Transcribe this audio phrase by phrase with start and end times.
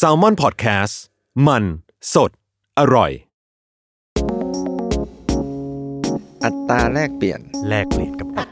[0.00, 0.94] s a l m o n PODCAST
[1.46, 1.64] มัน
[2.14, 2.30] สด
[2.78, 3.10] อร่อย
[6.44, 8.48] อัตราแลกเปลี่ยน แลกเปลี่ยนกับอัต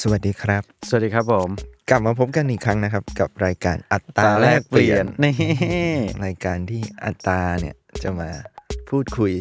[0.00, 1.48] สวัสดีครับ สวัสดีครับผม
[1.90, 5.34] กลับมาพบกันอีกครั้งนะครับ กับรายการอัตราแลกเปลี่ยนนี่
[6.24, 8.30] รายการที่อัตราเนี่ยจะมา
[8.90, 9.32] พูดคุย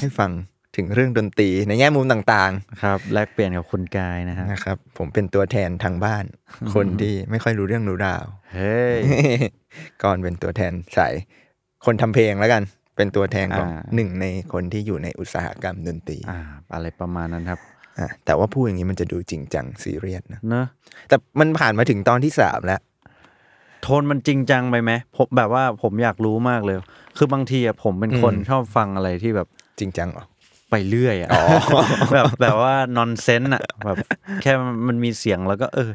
[0.00, 0.30] ให้ฟัง
[0.76, 6.24] ถึงเรื่องดนตรีในแง่มุมต่างครับ แลกเปลี่ยนกับคุณกายนะฮะๆนะครับ ผมเป็นตัวแทนทางบ้าน
[6.74, 9.00] คนที่ไม่ค่อยรู้เรื่องรู้ราวเฮ้ย
[10.02, 11.14] ก่อนเป็นตัวแทนสาย
[11.84, 12.62] คนทำเพลงแล้วกัน
[12.96, 16.40] เป็นตัวแทนของอ่าหนึ่งในคนที่อยู่ในอุตสาหกรรมดนตรีอ่า
[16.74, 17.60] อะไรประมาณนั้นครับ
[17.98, 20.66] อะแต่ว่าพูดอย่างนี้มันจะดูจริงจังซีเรียสนะเนอะ
[21.08, 22.80] แต่มันผ่านมาถึงตอนที่สามแล้ว
[23.82, 26.76] โทนมันจริงจังไปไหมผมแบบว่าผมอยากรู้มากเลย
[27.16, 29.48] คือบางทีอะผมเป็นคนอืมชอบฟังอะไรที่แบบ
[29.78, 30.24] จริงจังเหรอ
[30.72, 31.30] ไปเรื่อยอะ
[32.12, 33.96] แบบแบบว่า nonsense อะแบบ
[34.42, 34.52] แค่
[34.88, 35.90] มันมีเสียงแล้วก็ เออ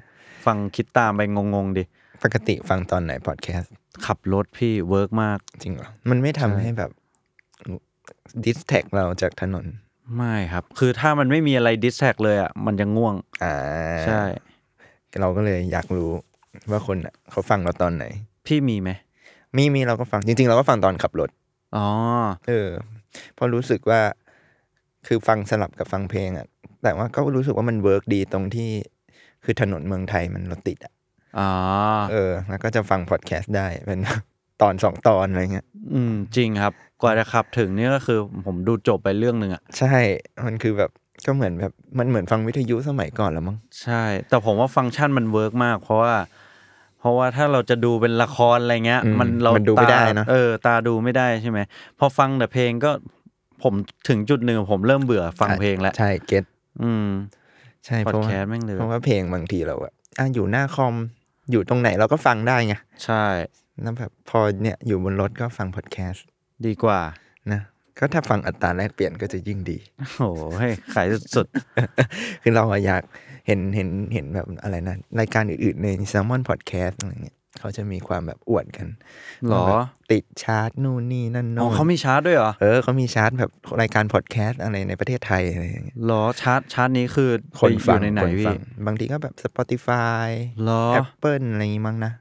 [0.46, 1.84] ฟังคิดตามไปงงๆดิ
[2.24, 3.74] ปกติฟังตอนไหนพอดแคสต์
[4.06, 6.92] ขับรถพี่ work มากจริงเหรอมันไม่ทำใช่ให้แบบ
[8.46, 9.66] distract เราจากถนน
[10.16, 13.56] ไม่ครับ คือถ้ามันไม่มีอะไร distract เลยอะมันจะง่วง อ่า
[14.06, 14.22] ใช่
[15.22, 16.12] เราก็เลยอยากรู้
[16.72, 18.06] ว่าคนน่ะ เขาฟังเราตอนไหน
[18.48, 18.90] พี่มีไหม
[19.58, 21.30] มีมีเราก็ฟังจริง ๆ เราก็ฟังตอนขับรถ
[21.76, 21.88] อ๋อ
[22.48, 22.70] เออ
[23.36, 24.02] เพราะรู้สึกว่า
[25.08, 26.48] คือฟังสลับกับฟังเพลงอะ
[26.84, 28.70] แต่ว่าก็รู้สึกว่ามัน work ดีตรงที่
[29.44, 30.94] คือถนนเมืองไทยมันรถติดอะ
[31.40, 31.50] อ๋อ
[32.12, 34.00] เออ แล้วก็จะฟังพอดแคสต์ได้เป็น
[34.62, 39.96] ตอนสองตอนอะไรเงี้ย อืม จริงครับ กว่าจะขับถึงนี่ก็คือผมดูจบไปเรื่องหนึ่งอะ ใช่
[40.46, 40.92] มันคือแบบ
[41.26, 46.14] ก็เหมือนแบบมันเหมือนฟังวิทยุสมัยก่อนแล้วมั้ง ใช่ แต่ผมว่าฟังก์ชันมัน work มาก เพราะว่า
[47.00, 51.60] เพราะว่าถ้าเราจะดูเป็นละครอะไรเงี้ยอืมมันเรามันดูไม่ตาได้นะเออ ตาดูไม่ได้ใช่ไหม
[52.00, 52.92] พอฟังแต่เพลงก็
[53.64, 53.74] ผม
[54.10, 56.44] ถึงจุดหนึ่งผมเริ่มเบื่อฟังเพลงแล้วใช่ get
[56.84, 57.08] อืม
[57.86, 60.96] ใช่พอเพดราะว่าแคสต์แม่งเลยเพราะว่าเพลงบางทีเราอะอะอยู่หน้าคอม
[61.52, 62.76] อยู่ตรงไหนเราก็ฟังได้ไง
[63.06, 63.24] ใช่
[63.82, 66.26] แล้วแบบพอเนี่ยอยู่บนรถก็ฟังพอดแคสต์
[66.66, 67.00] ดีกว่า
[67.52, 67.62] นะ
[68.00, 69.78] ก็ถ้าฟังอัตราแลกเปลี่ยนก็จะยิ่งดี
[70.18, 71.48] โอ้โหให้ขายสุด
[72.44, 73.04] คือเราอะอยาก
[73.48, 78.88] เห็นเห็นเห็นแบบอะไรนะ รายการอื่นๆ ใน s ซ l m o n Podcast อะไรเงี้ย เขาจะมีความแบบอวดกัน
[79.50, 79.78] หรอว่าแบบ
[80.12, 83.52] ติดชาร์ตนู่นนี่นั่นๆอ๋โน่อนเขามีชาร์จด้วยเหรอ เออเขามีชาร์ตแบบ
[83.82, 87.30] รายการพอดแคสต์อะไรในประเทศไทยอะไรอย่างเงี้ยหรอชาร์จชาร์จนี้คือ
[87.60, 90.28] คนไปอฟังยู่ในไหนคนพี่ฟังบางทีก็แบบ Spotify
[90.64, 92.12] หรอ Apple อะไรอย่างงี้มั้งนะ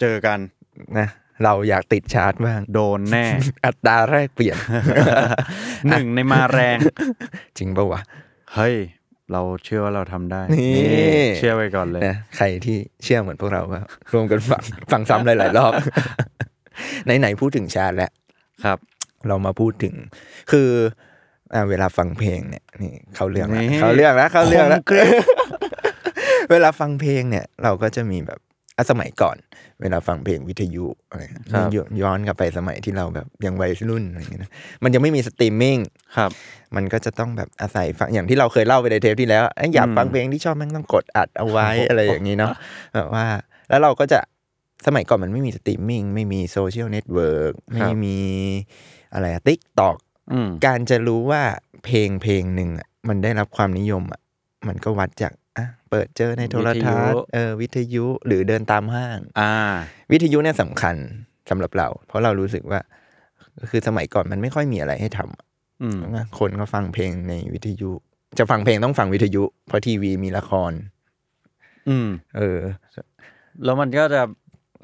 [0.00, 0.38] เจอกัน
[0.98, 1.08] นะ
[1.44, 3.26] เราอยากติดชาร์ตบ้าง โดนแน่
[3.64, 4.56] อัตราแรกเปลี่ยน
[5.88, 6.78] หนึ่งในมาแรง
[7.58, 8.00] จริงปะวะ
[8.54, 8.76] เฮ้ย
[9.32, 13.78] เราเชื่อว่าเราทำได้นี่ เชื่อไว้ก่อนเลย นะใครที่เชื่อเหมือนพวกเราก็
[14.12, 15.72] รวมกันฟัง ฟังซ้ำหลายๆรอบ
[17.04, 18.10] ไหนๆพูดถึงชาร์ตแล้ว
[18.64, 18.78] ครับ
[19.28, 19.94] เรามาพูดถึง
[20.50, 20.68] คือ
[21.54, 25.24] อ่าเวลาฟังเพลงเนี่ยนี่เข้าเรื่องแล้วนี่ เข้าเรื่องแล้วเข้าเรื่องแล้วคมกริบ
[26.50, 28.38] เวลาฟังเพลงเนี่ย เราก็จะมีแบบ
[28.76, 29.36] อะสมัยก่อน
[29.80, 34.50] เวลาฟังเพลงวิทยุอะไรเงี้ยครับย้อนย้อนกลับไปสมัยที่เราแบบยังวัยรุ่นอะไรเงี้ยนะ
[34.82, 35.78] มันยังไม่มีสตรีมมิ่ง
[36.16, 36.30] ครับ
[36.76, 42.52] มันก็จะต้องแบบอาศัยฟังอย่างที่เราเคยเล่าไปในเทปที่แล้วเอ้ยอยากอืมฟังเพลงที่ชอบแม่งต้องกดอัดเอาไว้โอ้โหอะไรอย่างนี้เนาะ
[42.94, 43.26] แบบว่า
[43.68, 44.20] แล้วเราก็จะ
[44.86, 48.18] สมัยก่อนมันไม่มีสตรีมมิ่งไม่มี social network ไม่มี
[49.14, 49.96] อะไรติ๊กตอก
[50.32, 51.42] อืมการจะรู้ว่า
[51.84, 54.20] เพลงเพลงหนึ่งอะมันได้รับความนิยมอะ
[54.68, 59.52] มันก็วัดจากอะเปิดเจอในโทรทัศน์เออวิทยุหรือเดินตามห้าง อ่า
[60.12, 60.96] วิทยุเนี่ยสำคัญ
[61.50, 62.80] สำหรับเรา เพราะเรารู้สึกว่า
[63.70, 65.49] คือสมัยก่อนมันไม่ค่อยมีอะไรให้ทำอะอืมนะ
[66.38, 67.90] คนก็ฟังเพลงในวิทยุ
[68.38, 70.72] จะฟังเพลงต้องฟังวิทยุ เพราะทีวีมีละคร
[71.88, 72.60] อืม เออ
[73.64, 74.22] แล้วมันก็จะ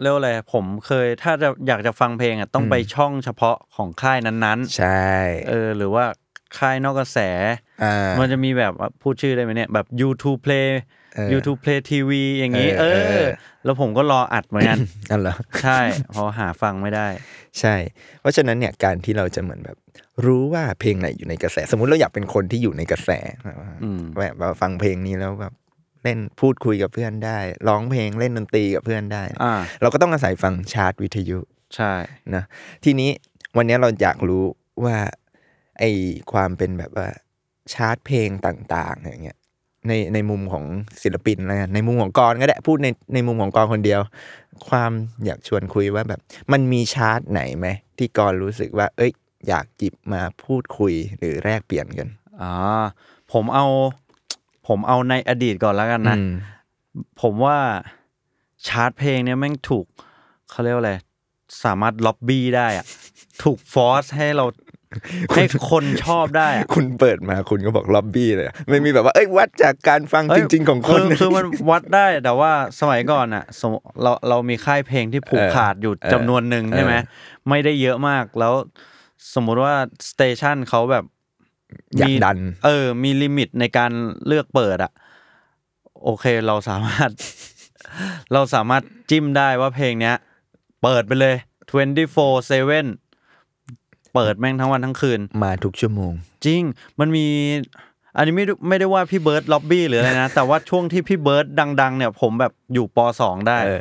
[0.00, 6.04] เรียกว่าอะไรผมเคยถ้าจะอยากจะฟังเพลงอะต้องไปช่องเฉพาะของค่ายนั้นใช่ๆเออ หรือว่า
[6.58, 7.19] ค่ายนอกกระแส
[7.82, 10.81] อ่ามันจะมีแบบว่าพูดชื่อได้ไหมเนี่ยแบบ YouTube Play เออ
[11.32, 13.28] YouTube Play TV อย่างนี้เอเออเอออ
[13.64, 14.78] แล้วผมก็รออัดเหมือนกัน
[15.10, 15.78] นั่นเหรอใช่
[16.12, 17.08] เพอหาฟังไม่ได้
[17.60, 17.74] ใช่
[18.20, 19.76] เพราะฉะนั้นเนี่ยการที่เราจะเหมือนแบบ
[20.26, 23.10] รู้ว่าเพลงไหนอยู่ในกระแส สมมุติเราอยากเป็นคนที่อยู่ในกระแส
[23.44, 25.54] แบบว่าอืมแบบว่าฟังเพลงนี้แล้วแบบ
[26.02, 27.38] เล่นพูดคุยกับเพื่อนได้
[27.69, 31.38] ร้องเพลงเล่นดนตรีกับเพื่อนได้อ่าเราก็ต้องอาศัยฟังชาร์ตวิทยุ
[31.76, 31.92] ใช่
[32.34, 32.44] นะ
[32.84, 33.10] ทีนี้
[33.56, 34.44] วันนี้เราอยากรู้
[34.84, 34.96] ว่า
[35.78, 35.84] ไอ
[36.32, 37.08] ความเป็นแบบว่า
[37.72, 39.38] ชาร์ตเพลงต่าง ๆ อย่างเงี้ย
[39.88, 40.64] ในในมุมของ
[41.02, 44.00] ศิลปินแล้วกันในมุมของกรก็ได้พูดในในมุมของกรคนเดียว
[44.68, 44.92] ความ
[45.24, 46.20] อยากชวนคุยว่าแบบ
[46.52, 47.66] มันมีชาร์ตไหนไหม
[47.96, 49.12] ที่กรรู้สึกว่า เอ้ย
[49.48, 52.08] อยากจิบมาพูดคุยหรือแลกเปลี่ยนกัน
[52.42, 52.52] อ่า
[53.32, 53.66] ผมเอา
[54.66, 56.32] ผมเอาในอดีตก่อนแล้วกันนะอืม
[57.20, 57.58] ผมว่า
[58.66, 59.86] ชาร์ตเพลงเนี่ยแม่งถูก
[60.50, 60.94] เขาเรียกว่าอะไร
[61.64, 62.86] สามารถล็อบบี้ได้อะ
[63.42, 64.44] ถูกฟอร์สให้เรา
[65.34, 77.00] ให้คนชอบได้อะคุณเปิดมาคุณก็บอกล็อบบี้เลยอะไม่มีแบบว่าเอ้ยวัดจากการฟังเอ้จยริง ๆ ของคนคือคือมันวัดได้แต่ว่าสมัยก่อนอะสมมุติเราเรามีค่ายเพลงที่ผูกเออขาดอยู่เออจำนวนหนึ่งใช่ไหมเอ
[77.44, 78.54] อไม่ได้เยอะมากแล้ว
[79.34, 79.75] สมมุติว่า
[80.10, 81.04] station เขาแบบ
[81.96, 83.93] อยากมีดัน เออ มี limit ในการ
[84.26, 84.93] เลือกเปิดอะ
[86.04, 87.10] โอเคเราสามารถ
[88.32, 90.16] เราสามารถจิ้มได้ว่าเพลงเนี้ย
[90.82, 91.37] เปิดไปเลย
[92.16, 93.06] 24/7
[94.16, 96.12] เปิดแม่งทั้งวันทั้งคืน มาทุกชั่วโมง
[96.46, 96.62] จริง
[97.00, 97.26] มันมี
[98.16, 101.46] อันนี้ไม่ได้ไม่ได้ว่าพี่เบิร์ดล็อบบี้หรืออะไรนะ แต่ว่าช่วงที่พี่เบิร์ด
[101.80, 103.80] ดัง ๆ เนี่ย ผมแบบอยู่ปสองได้เออ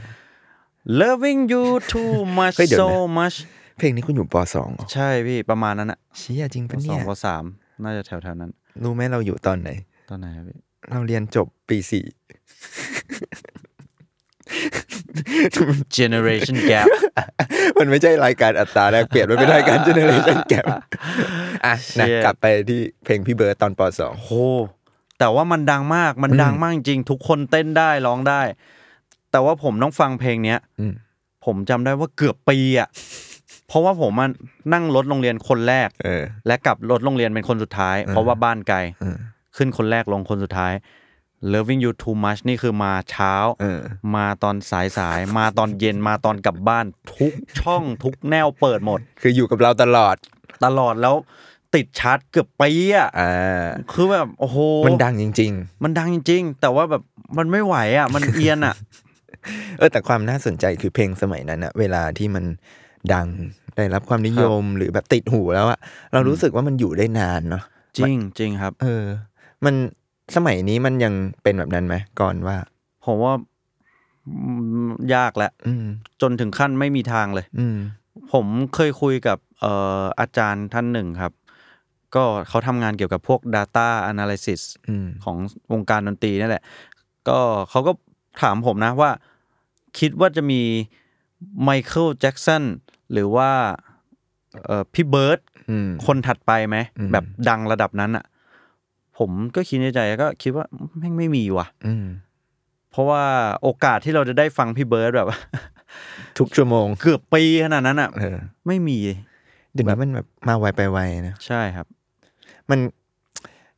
[1.02, 3.38] loving you too much เฮ้ยเดี๋ยว so นะ much
[3.78, 7.44] เพลงนี้คุณอยู่ปสองเหรอใช่พี่ประมาณนั้นอะเชี่ยจริงปะเนี่ย ปสองปสาม
[7.84, 8.52] น่าจะแถวๆนั้น
[8.84, 9.70] รู้ไหมเราอยู่ตอนไหน
[10.10, 10.58] ตอนไหนครับพี่
[10.92, 12.06] เราเรียนจบปีสี่
[15.98, 16.88] generation gap
[17.78, 20.58] มันไม่ใช่รายการอัตราแลกเปลี่ยนมันเป็นรายการ generation gap
[21.66, 24.32] อะนะ Shit กลับไปที่เพลงพี่เบิร์ดตอนปสองโห
[25.20, 28.42] แต่ว่ามันดังมากมันดังมากจริง ทุกคนเต้นได้ร้องได้
[29.32, 30.94] แต่ว่าผมต้องฟังเพลงเนี้ยอืม
[31.46, 32.90] ผมจำได้ว่าเกือบปีอะ
[33.68, 34.32] เพราะว่าผมมัน
[34.74, 39.18] นั่งรถโรงเรียนคนแรกเออและกลับรถโรงเรียนเป็นคนสุดท้าย เพราะว่าบ้านไกลเออ
[39.58, 40.74] ขึ้นคนแรกลงคนสุดท้าย
[41.54, 43.82] Loving You Too Much นี่คือมาเช้า เออ
[44.16, 46.86] มาตอนสายสายๆมาตอนเย็นมาตอนกลับบ้าน
[47.18, 50.16] ทุกช่องทุกแนวเปิดหมด คืออยู่กับเราตลอด
[50.66, 51.16] ตลอดแล้ว
[51.76, 55.52] ติดชาร์ตเกือบปีอะอ่าคือแบบโอ้โหมันดังจริง
[55.84, 57.04] มันดังจริง ๆ แต่ว่าแบบ
[57.38, 62.46] มันไม่ไหวอะ มันเอียนอะ ๆ เออแต่ความน่าสนใจคือเพลงสมัยนั้นอะเวลาที่มัน
[63.14, 63.28] ดัง
[63.76, 65.80] ได้รับความนิยมหรือแบบติดหูแล้วอะ
[66.14, 67.64] เรารู้สึกว่ามันอยู่ได้นานเนาะ
[67.98, 69.04] จริงจริงครับ เออ
[69.66, 69.76] มัน
[70.36, 71.14] สมัยนี้มันยัง
[71.44, 72.58] เป็นแบบนั้นไหมก่อนว่า
[73.06, 73.34] ผมว่า
[74.28, 74.52] อื
[74.88, 75.86] มยากแล้วอืม
[76.22, 77.78] จนถึงขั้นไม่มีทางเลย อืม
[78.34, 78.46] ผม
[78.76, 81.34] เคยคุยกับเอ่ออาจารย์ท่านหนึ่งครับ
[82.16, 85.38] ก็เขาทำงานเกี่ยวกับพวก Data Analysis อืมของ
[85.72, 86.64] วงการดนตรีนั่นแหละ
[87.30, 87.40] ก็
[87.70, 87.92] เขาก็
[88.42, 89.12] ถามผมนะว่า
[90.00, 90.62] คิดว่าจะมี
[91.64, 92.64] ไมเคิลแจ็กสัน
[93.12, 93.52] หรือว่า
[94.66, 95.40] เอ่อพี่เบิร์ด
[95.70, 98.26] อืมคนถัดไปไหมอืมแบบดังระดับนั้นอะ
[99.18, 100.66] ผมก็คิดในใจก็คิดว่า
[100.98, 102.06] แม่งไม่มีว่ะอืม
[102.92, 103.24] เพราะว่า
[103.62, 105.28] โอกาสที่เราจะได้ฟังพี่เบิร์ดแบบ
[106.40, 109.00] ทุกชั่วโมง เกือบปีขนาดนั้นอะเออไม่มี
[109.74, 111.88] เดี๋ยวนี้มันแบบมาไวไปไวนะใช่ครับ
[112.70, 112.80] มัน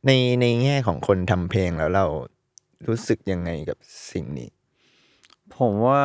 [0.06, 0.12] ใน
[0.42, 2.06] ในแง่ของคนทำเพลงแล้วเรา
[2.88, 3.78] รู้สึกยังไงกับ
[4.12, 4.50] สิ่งนี้
[5.58, 6.04] ผมว่า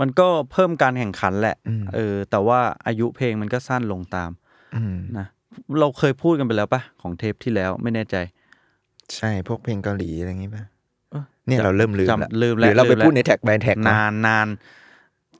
[0.00, 4.30] มันก็เพิ่มการแข่งขันแหละอืมเออ แต่ว่าอายุเพลงมันก็สั้นลงตาม
[4.76, 5.26] อืมนะ
[5.80, 8.16] เราเคยพูดกันไปแล้วปะของเทปที่แล้วไม่แน่ใจ
[9.16, 10.64] ใช่พวกเพลงเกาหลีอะไรอย่างงี้ป่ะ
[11.10, 14.48] เออเนี่ยเราเริ่มลืมจำละลืมหแล้วรือเราไปลืมแล้วพูดในแท็กแบนแท็กนานนาน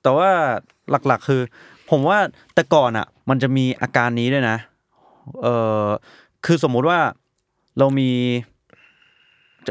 [0.02, 0.30] แต่ว่า
[0.90, 1.40] หลักๆคือ
[1.90, 2.18] ผมว่า
[2.54, 4.56] แต่ก่อนอะ มันจะมีอาการนี้ด้วยนะ
[5.42, 5.46] เอ
[5.84, 5.86] อ
[6.46, 6.98] คือสมมุติว่า
[7.78, 8.10] เรามี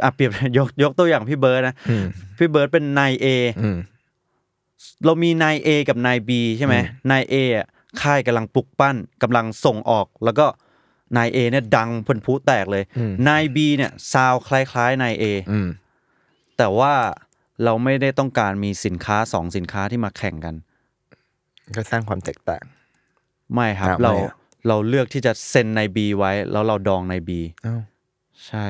[0.03, 2.05] อะเปรียบยกยกตัวอย่างพี่เบิร์ดนะอืม
[2.37, 3.27] พี่เบิร์ดเป็นนายเอ
[3.61, 3.77] อืม
[5.05, 7.67] เรามีนายเอกับนายบีใช่ไหมอืมนายเออะ
[8.01, 10.45] ค่ายกำลังปลุกปั้นกำลังส่งออก แล้วก็
[11.17, 15.67] นายเอเนี่ยดังเป็นพลุแตกเลยอืมนายบีเนี่ยซาวคล้ายๆนายเออืม
[16.57, 16.93] แต่ว่า
[17.63, 20.55] เราไม่ได้ต้องการมีสินค้าสองสินค้าที่มาแข่งกัน
[21.75, 22.63] ก็สร้างความแตกต่าง
[23.53, 24.35] ไม่ครับอะเราไม่อะ
[24.67, 27.81] เราเลือกที่จะเซ็นนายบีไว้ แล้วเราดองนายบีอ้าว
[28.47, 28.65] ใช่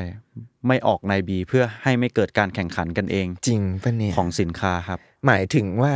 [0.68, 5.94] ไม่ออกนายบีเพื่อให้ไม่เกิดการแข่งขันกันเอง จริงปะเนี่ยของสินค้าครับ หมายถึงว่า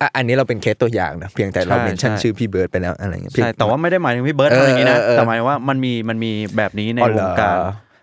[0.00, 7.58] อะอันนี้เราเป็นเคสตัวอย่างนะเพียงแต่เราใช่ mention ใช่ชื่อพี่เบิร์ดไปแล้วอะไรเงี้ยใช่แต่ว่าไม่ได้หมายถึงพี่เบิร์ดเออทำอย่างนี้นะเออเออแต่หมายว่ามันมีมันมีแบบนี้ในวงการอ๋อเหรอ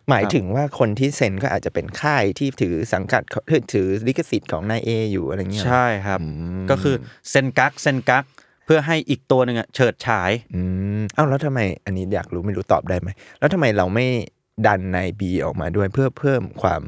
[0.09, 3.21] หมายถึงว่าคนที่เซ็นก็อาจจะเป็นค่ายที่ถือสังกัด
[3.51, 6.27] ถือถือลิขสิทธิ์ของนายเออยู่อะไรเงี้ยเหรอใช่ครับอื
[6.63, 6.95] มก็คือ
[7.29, 8.23] เซ็นกักเซ็นกัก
[8.65, 10.61] เพื่อให้อีกตัวหนึ่งอะเฉิดฉายอื
[10.99, 13.09] มเอ้าแล้วทำไมอันนี้อยากรู้ไม่รู้ตอบได้ไหม
[13.39, 14.05] แล้วทำไมเราไม่
[14.67, 16.81] ดันนายบีออกมาด้วยเพื่อเพิ่มความ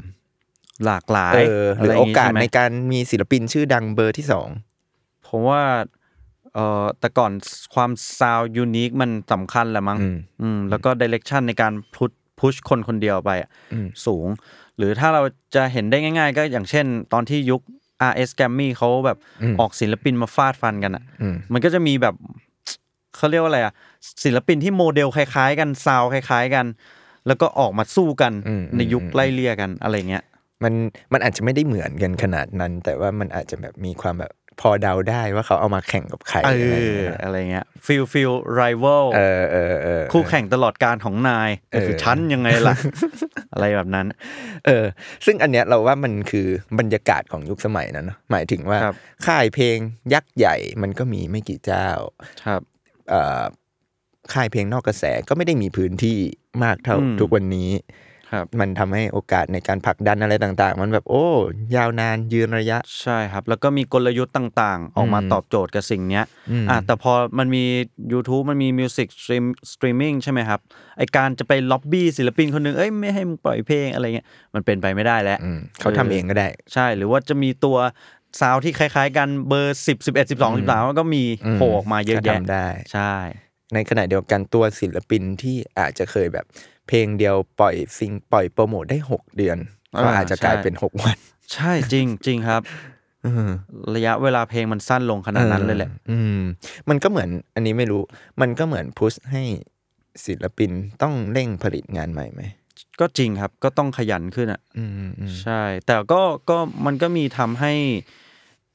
[0.84, 4.48] หลากหลายเออหรือโอกาสะไรย่งงี้ในใช่ไหมการมีศิลปินชื่อดังเบอร์ที่สอง
[5.28, 5.62] ผมว่า
[6.54, 7.32] เอ่อแต่ก่อน
[7.74, 14.26] ความซาวยูนิคมันสำคัญแหละมั้งอืมอืมแล้วก็ direction ในการ push push คนคนเดียวไปอะอืมสูง
[14.76, 15.22] หรือถ้าเรา
[15.54, 17.60] จะเห็นได้ง่าย ๆ ก็อย่างเช่น ตอนที่ยุค
[18.10, 22.14] RS g r a m m y เขาแบบอืมออกศิลปินมาฟาดฟันกันอะอืมมันก็จะมีแบบ
[23.16, 23.74] เขาเรียกว่าอะไรอะ
[24.24, 26.66] ศิลปินที่โมเดลคล้าย ๆ กันซาวคล้าย ๆกัน
[27.26, 30.24] แล้วก็ออกมาสู้กันอืมในยุคอืมไล่เลี่ยกันอะไรเงี้ย
[30.64, 30.74] มัน
[31.12, 42.74] มันอาจจะไม่ได้เหมือนกันขนาดนั้น แต่ว่ามันอาจจะแบบมีความแบบ พอเดาได้ว่าเขาเอามาแข่งกับใครเอออะไรอย่างเงี้ยอะไรเงี้ย feel feel rival เออเออเออคู่แข่งตลอดกาลของนายก็คือเออชั้นยังไงล่ะ
[43.52, 44.06] อะไรแบบนั้น
[44.66, 44.84] เออ
[45.26, 46.46] ซึ่งอันเนี้ยเราว่ามันคือ
[46.78, 48.94] บรรยากาศของยุคสมัยนั้นเนอะหมายถึงว่าครับ
[49.26, 49.78] ค่ายเพลง
[50.12, 51.88] ยักษ์ใหญ่มันก็มีไม่กี่เจ้า
[52.46, 52.62] ครับ
[53.10, 53.42] เอ่อ
[54.32, 56.18] ค่ายเพลงนอกกระแสก็ไม่ได้มีพื้นที่
[56.64, 57.70] มากเท่าอืมทุกวันนี้
[58.32, 61.26] ครับ มันทำให้โอกาสในการผลักดันอะไรต่าง ๆ มันแบบโอ้
[61.76, 67.64] ยาวนานยืนระยะ ใช่ครับ แล้วก็มีกลยุทธ์ต่างๆ ออกมาอืมตอบโจทย์กับสิ่งเนี้ยอืมอะแต่พอมันมี
[68.12, 70.60] YouTube มันมี music stream streaming ใช่ไหมครับ
[70.98, 77.76] ไอการจะไปล็อบบี้ศิลปินคนหนึ่งเอ้ยไม่ให้มึงปล่อยเพลงอะไรเงี้ยมันเป็นไปไม่ได้แล้วอืมเขาทำเองก็ได้ ใช่หรือว่าจะมีตัว
[78.40, 83.14] sound ที่คล้ายๆ กันเบอร์สิบสิบเอ็ดสิบสองสิบสามก็มีอืมโผล่ออกมาเยอะก็แยะทำได้ใช่
[83.74, 86.44] ในขณะเดียวกันตัวศิลปินที่อาจจะเคยแบบ
[86.88, 89.58] เพลงเดียวปล่อยซิงปล่อยโปรโมทได้หกเดือน
[90.02, 91.18] ก็อาจจะกลายเป็นหกวัน
[91.54, 92.62] ใช่จริงจริงครับ
[93.24, 93.50] อืม
[93.94, 96.40] ระยะเวลาเพลงมันสั้นลงขนาดนั้นเลยแหละ อืม
[96.88, 98.02] มันก็เหมือนอันนี้ไม่รู้
[98.40, 99.42] มันก็เหมือนพุชให้
[100.26, 100.70] ศิลปิน
[101.02, 102.42] ต้องเร่งผลิตงานใหม่ไหม
[103.00, 107.72] ก็จริงครับ ก็ต้องขยันขึ้นอะอืมอืมใช่ แต่ก็ก็มันก็มีทำให้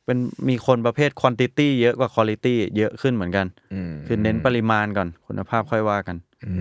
[0.05, 0.17] เป็น
[0.49, 6.53] มีคนประเภทควอนติตี้เยอะกว่าคุณ i t y เยอะขึ้นเหมือนกันอืมคือเน้นปริมาณก่อนคุณภาพค่อยว่ากัน อื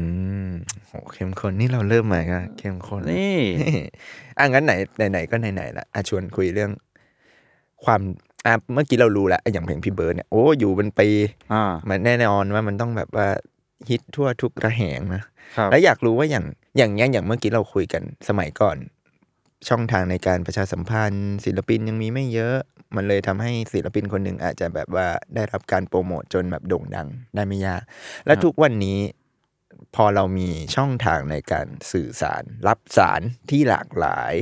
[0.48, 0.50] ม
[0.86, 3.38] โหเข้มข้นนี่เราเริ่มใหม่ก็เข้มข้นนี่
[4.38, 4.72] อะงั้นไหน
[5.12, 6.70] ไหนๆก็ไหนๆละอะชวนคุยเรื่อง
[7.84, 8.00] ความ
[8.46, 11.08] อะเมื่อกี้เรารู้แล้วอะอย่างเพลงพี่เบิร์ดเนี่ยโอ้อยู่เป็นปี
[11.52, 13.28] อ่ามันแน่นอนว่ามันต้องแบบว่า
[13.88, 15.22] ฮิตทั่วทุกระแหงนะ
[15.56, 16.44] ครับแล้วอยากรู้ว่าอย่าง
[16.78, 18.76] อย่างเงี้ยอย่างเมื่อกี้เราคุยกันสมัยก่อน
[19.68, 22.56] ช่องทางในการประชาสัมพันธ์ ศิลปินยังมีไม่เยอะ
[22.96, 27.82] มันเลยทำให้ศิลปินคนหนึ่งอาจจะแบบว่าได้รับการโปรโมทจนแบบโด่งดังได้ไม่ยาก
[28.26, 28.98] และทุกวันนี้
[29.94, 34.34] พอเรามีช่องทางในการสื่อสาร รับสารที่หลากหลาย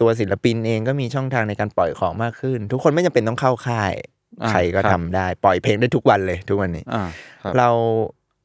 [0.00, 3.94] ตัวศิลปินเองก็มีช่องทางในการปล่อยของมากขึ้น ทุกคนไม่จำเป็นต้องเข้าค่าย
[4.42, 7.02] อ่าใครก็ครัทำบได้ ปล่อยเพลงได้ทุกวันเลยทุกวันนี้อ่า
[7.42, 7.68] ครับเรา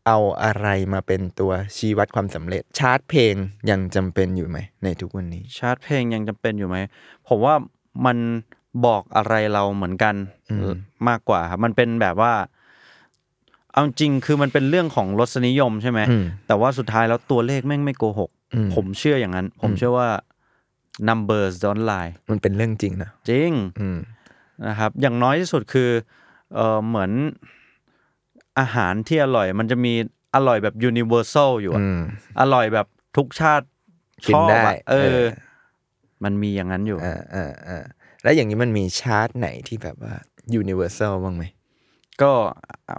[0.07, 3.35] เอาอะไรมาเป็นตัวชี้วัดความสำเร็จ ชาร์ตเพลง
[3.69, 6.77] ยังจำเป็นอยู่ไหม ในทุกวันนี้ ชาร์ตเพลงยังจำเป็นอยู่ไหม
[7.27, 7.55] ผมว่า
[8.05, 8.17] มัน
[8.85, 10.15] บอกอะไรเราเหมือนกัน
[10.51, 10.75] อืม
[11.07, 12.33] มากกว่าครับมันเป็นแบบว่า
[13.71, 20.09] เอาจริงคือมันเป็นเรื่องของรสนิยมใช่ไหม อืม แต่ว่าสุดท้ายแล้วตัวเลขแม่งไม่โกหก อืม ผมเชื่ออย่างนั้น ผมเชื่อว่า
[21.07, 23.99] numbers don't lie มันเป็นเรื่องจริงนะจริง อืม
[24.67, 25.89] นะครับอย่างน้อยที่สุดคือ
[26.53, 27.11] เออเหมือน
[28.59, 29.93] อาหารที่อร่อย มันจะมี
[30.35, 31.99] อร่อยแบบ universal อยู่อะอืม
[32.41, 33.65] อร่อยแบบทุกชาติ
[34.25, 35.23] ชกินอบได้อะเอเอออ
[36.23, 37.83] มันมีอย่างนั้นอยู่อ่าอ่าอ่า
[38.23, 40.13] แล้วอย่างนี้มันมีชาร์ตไหนที่แบบว่า
[40.61, 41.43] universal บ้างไหม
[42.21, 42.31] ก็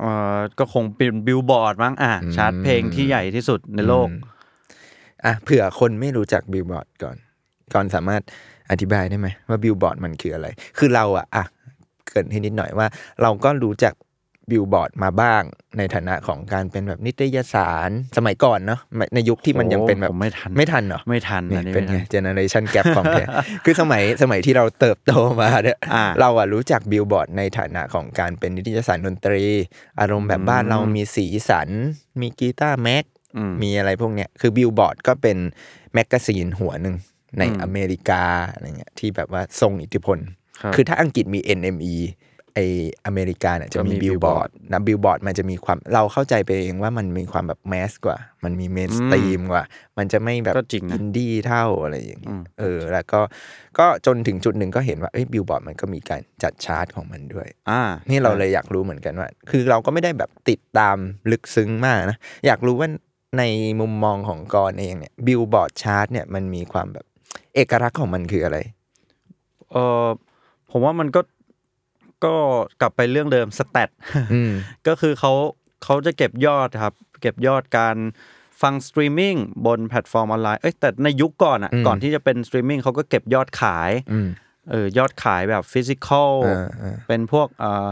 [0.00, 4.20] เอ่อก็คงเป็นบิลบอร์ดมั้งอะอืมชาร์ตเพลงที่ใหญ่ที่สุดในโลกอืม
[5.24, 7.16] อะเผื่อคนไม่รู้จักบิลบอร์ดก่อน
[7.74, 8.22] ก่อนสามารถ
[8.70, 10.46] อธิบายได้ไหมว่าบิลบอร์ดมันคืออะไร
[10.78, 11.44] คือเราอะอะ
[12.06, 12.86] เกริ่นให้นิดหน่อยว่า
[13.22, 13.94] เราก็รู้จัก
[14.50, 15.42] บิลบอร์ดมาบ้าง
[15.78, 18.80] ในฐานะของการเป็นแบบนิตยสารสมัยก่อนเนาะ
[19.14, 23.24] ในยุคที่มันยังเป็นแบบโอ้ผมไม่ทันไม่ทันเนาะไม่ทันนี่อันนี้เป็นไม่ไงทัน generation gap ของแท้
[23.64, 29.44] คือสมัยสมัยที่เราเติบโตมาเนี่ยอ่าเราอะรู้จักบิลบอร์ดในฐานะของการเป็นนิตยสารดนตรี
[30.00, 31.68] อารมณ์แบบบ้านเรามีสีสัน
[32.20, 33.04] มี Guitar Mag
[33.36, 35.38] อืมมีอะไรพวกเนี้ยคือบิลบอร์ดก็เป็น
[35.94, 36.96] magazine หัวหนึ่ง
[37.38, 40.18] ในอืมอเมริกาอะไรเงี้ยที่แบบว่าทรงอิทธิพล
[40.60, 41.96] ครับคือถ้าอังกฤษมี NME
[42.58, 42.62] ไอ
[43.06, 49.64] อเมริกาเนี่ยจะก็มีมีบิลบอร์ด Billboard นะบิลบอร์ดมันจะมีความเราเข้าใจไปเองว่ามันมีความแบบ mass กว่า มันมี mainstream กว่า
[49.98, 53.20] มันจะไม่แบบก็จริงนะอินดี้เท่าอะไรอย่างเงี้ยอืมเออ แล้วก็
[53.78, 60.96] ก็จนถึงจุดหนึ่งก็เห็นว่าเอ้ยบิลบอร์ดมันก็มีการจัดชาร์ตของมันด้วย อ่า นี่เราเลยอยากรู้เหมือนกันว่า คือเราก็ไม่ได้แบบติดตาม
[61.30, 62.88] ลึกซึ้งมากนะอยากรู้ว่า
[63.38, 63.42] ใน
[63.80, 67.06] มุมมองของกรเองเนี่ย Billboard chart เนี่ยมันมีความแบบ
[67.54, 68.58] เอกลักษณ์ของมันคืออะไร
[69.70, 70.06] เออ
[70.70, 71.20] ผมว่ามันก็
[72.24, 72.34] ก็
[72.80, 73.90] กลับไปเรื่องเดิม stat
[74.34, 74.52] อืม
[74.86, 75.32] ก็คือเขา
[75.84, 77.96] เขาจะเก็บยอดครับ เก็บยอดการ
[78.62, 79.34] ฟังสตรีมมิ่ง
[79.66, 84.28] บนแพลตฟอร์มออนไลน์เอ้ยแต่ในยุคก่อนอะอืมก่อนที่จะเป็นสตรีมมิ่งเขาก็เก็บยอดขายอืม
[84.70, 87.88] เออยอดขายแบบ physical อ่าอ่าเป็นพวกเอ่อ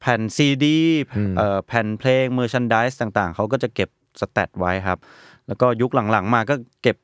[0.00, 0.78] แผ่นซีดี
[1.16, 3.88] อืมเอ่อแผ่นเพลง merchandise ต่างๆ เขาก็จะเก็บ
[4.20, 4.98] stat ไว้ครับ
[5.46, 6.96] แล้วก็ยุคหลังๆ มาก็เก็บ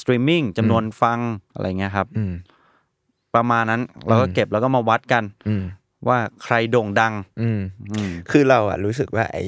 [0.00, 1.18] สตรีมมิ่งจำนวนฟัง
[1.54, 2.34] อะไรเงี้ยครับอืม
[3.34, 5.62] ประมาณนั้นเราก็เก็บแล้วก็มาวัดกันอืม
[6.08, 7.60] ว่าใครโด่งดังอืม
[7.92, 9.38] อืมคือเราอะรู้สึกวว่าไอ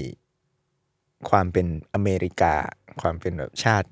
[1.31, 2.55] ความเป็นอเมริกา
[3.01, 3.89] ความเป็นแบบชาติ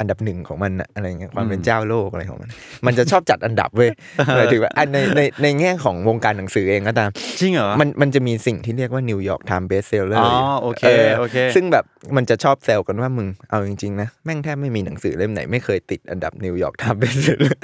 [0.00, 2.50] อันดับหนึ่งของมันอะอะไรเงี้ยความเป็นเจ้าโลกอะไรของมัน
[2.86, 3.90] มันจะชอบจัดอันดับเว้ย
[4.36, 10.84] หมายถึงว่าอันในในในแง่ของวงการหนังสือเองก็ตามจริงเหรอมันมันจะมีสิ่งที่เรียกว่า New York Times Best Seller อ๋อโอเค
[11.18, 11.84] โอเคซึ่งแบบ
[12.16, 17.60] มันจะชอบแซวกันว่ามึงเอาจริงๆนะแม่งแทบไม่มีหนังสือเล่มไหนไม่เคยติดอันดับ New York Times Best Seller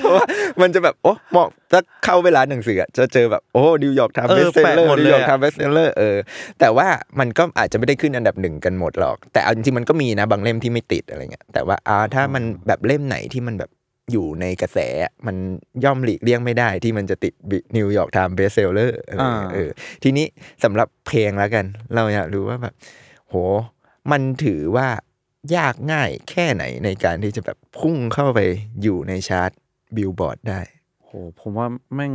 [0.00, 0.24] เพราะว่า
[0.60, 6.16] มันจะแบบโอ้เหมาะถ้าเข้าร้านหนังสืออะจะเจอแบบโอ้นิวยอร์กไทม์เอเบอสเซลเลอแปะหมดเลยอะ New York Times Best Seller เออ
[6.60, 6.86] แต่ว่า
[7.20, 13.70] มันก็อาจจะไม่ได้ขึ้นอันดับหนึ่งกันหมดหรอก แต่เอาจริงๆมันก็มีนะบางเล่มที่ไม่ติดอะไรเงี้ยแต่ว่าอ่าถ้ามันแบบเล่มไหนที่มันแบบ
[14.12, 14.78] อยู่ในกระแส
[15.26, 15.36] มัน
[15.84, 17.34] ย่อมหลีกเลี่ยงไม่ได้ที่มันจะติด
[17.76, 19.70] New York Times Best Seller อะไรเงี้ยอ่าเออ
[20.02, 20.26] ทีนี้
[20.64, 21.64] สำหรับเพลงแล้วกัน
[21.94, 22.74] เราอยากรู้ว่าแบบ
[23.28, 23.34] โห
[24.10, 24.88] มันถือว่า
[25.56, 28.40] ยากง่ายแค่ไหนในการที่จะแบบพุ่งเข้าไป
[28.82, 29.50] อยู่ในชาร์ต
[29.96, 30.60] บิลบอร์ดได้
[31.04, 32.12] โหผมว่าแม่ง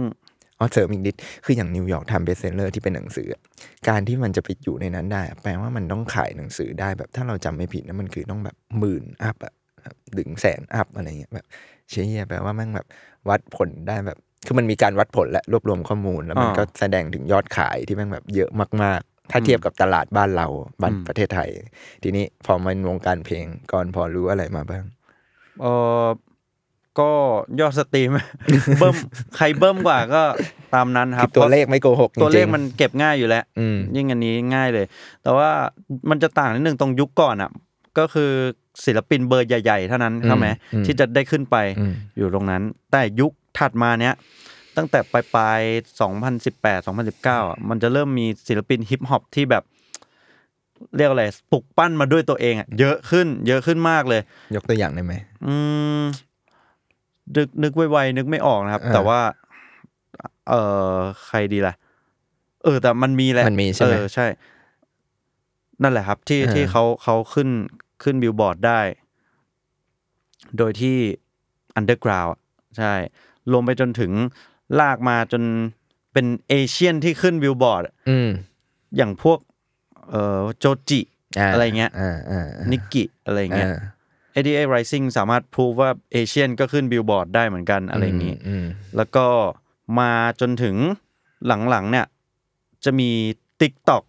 [0.60, 3.42] อ๋อเสริมอีกนิดคืออย่าง New York Times Best Seller ที่เป็นหนังสืออะ
[3.90, 11.46] การที่มันจะไปอยู่ในนั้นได้อะแปลว่ามันต้องขายหนังสือได้แบบถ้าเราจำไม่ผิดนะมันคือต้องแบบหมื่น up อะแบบถึงแสน up อะไรเงี้ยแบบ
[11.90, 12.88] เชี่ยแปลว่าแม่งแบบ
[13.30, 18.52] วัดผลได้แบบ คือมันมีการวัดผลและรวบรวมข้อมูล แล้วมันอ่าก็แสดงถึงยอดขายที่แม่งแบบเยอะ
[18.84, 20.48] มากๆ ถ้าเทียบกับตลาดบ้านเรา
[20.82, 21.50] บ้านอืมประเทศไทย
[22.04, 24.84] ทีนี้พอมันวงการเพลงก่อนพอรู้อะไรมาบ้าง
[25.62, 25.66] เอ
[26.04, 26.06] อ
[27.00, 27.10] ก็
[27.60, 28.10] ยอด stream
[28.80, 28.96] เบิ้ม
[29.36, 30.24] ใครเบิ้มกว่าก็
[30.74, 34.86] ตามนั้นครัคืบอตัวเลขไม่โกหกตัวเลขจริงๆมันเก็บง่ายอยู่แล้วอืมยิ่งอันนี้ง่ายเลย
[35.24, 35.50] แต่ว่า
[36.10, 37.52] มันจะต่างนิดนึงตรงยุคก่อนอะ
[37.98, 38.32] ก็คือ
[38.86, 42.62] ศิลปินเบอร์ใหญ่ๆ เท่านั้นใช่ไหมอืมที่จะได้ขึ้นไปอืมอยู่ตรงนั้น
[42.92, 44.14] แต่ยุคถัดมาเนี้ย
[44.78, 45.62] ตั้งแต่ปลายปลาย
[46.22, 46.88] 2018
[47.24, 49.64] 2019อะมันจะเริ่มมีศิลปินฮิปฮอปที่แบบ
[50.98, 54.22] เรียกอะไรปลุกปั้นมาด้วยตัวเองอะเยอะขึ้น เยอะขึ้นมากเลย
[54.56, 55.14] ยกตัวอย่างได้ไหม
[55.46, 55.56] อื
[56.02, 56.04] ม
[57.36, 59.20] นึกนึกไวๆนึกไม่ออกนะครับอ่าแต่ว่า
[60.50, 60.54] เอ
[60.94, 60.96] อ
[61.28, 61.74] ใครดีล่ะ
[62.64, 64.26] เออ แต่มันมีแหละมันมีใช่ไหมเออใช่
[65.82, 67.50] นั่นแหละครับ ที่อ่าที่เขาเขาขึ้น
[68.04, 68.82] ขึ้นบิลบอร์ดได้
[70.58, 70.98] โดยที่
[71.76, 72.28] underground
[72.78, 72.94] ใช่
[73.52, 74.12] รวมไปจนถึง
[74.80, 75.44] ลากมาจน
[76.14, 78.30] เป็น Asian ที่ขึ้นบิลบอร์ดอืม
[78.96, 79.40] อย่างพวก
[80.10, 81.02] เอ่อโจจิ
[81.54, 83.78] อะไรเงี้ยอ่าอ่าอ่า NIKI อะไรเงี้ยอ่า
[84.38, 88.66] 88rising สามารถพูดว่า Asian ก็ขึ้นบิลบอร์ดได้เหมือนกันอะไรอย่างนี้อืม
[88.98, 89.28] แล้วก็
[90.00, 90.12] มา
[90.42, 90.76] จนถึง
[91.70, 92.06] หลังๆเนี่ย
[92.84, 93.10] จะมี
[93.62, 94.04] TikTok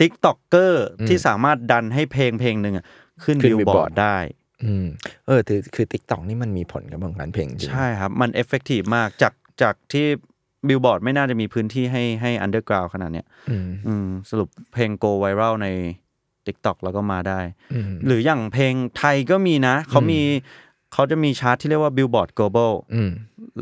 [0.00, 0.74] TikToker
[1.08, 2.86] ที่สามารถดันให้เพลงเพลงหนึ่งอะ
[3.24, 4.16] ขึ้นบิลบอร์ดได้
[4.64, 4.86] อืม
[5.26, 10.06] เออคือคือ TikTok นี่มันมีผลกับวงการเพลงจริงใช่ครับ มัน effective มากจากจากที่
[10.68, 15.68] บิลบอร์ดไม่น่าจะมีพื้นที่ให้ให้ underground ขนาดเนี้ยอืมอืมสรุปเพลง go viral ใน
[16.46, 17.40] TikTok แล้วก็มาได้
[17.74, 20.20] อืมหรืออย่างเพลงไทยก็มีนะ เขามี
[20.92, 23.10] เขาจะมีชาร์ตที่เรียกว่า Billboard Global อืม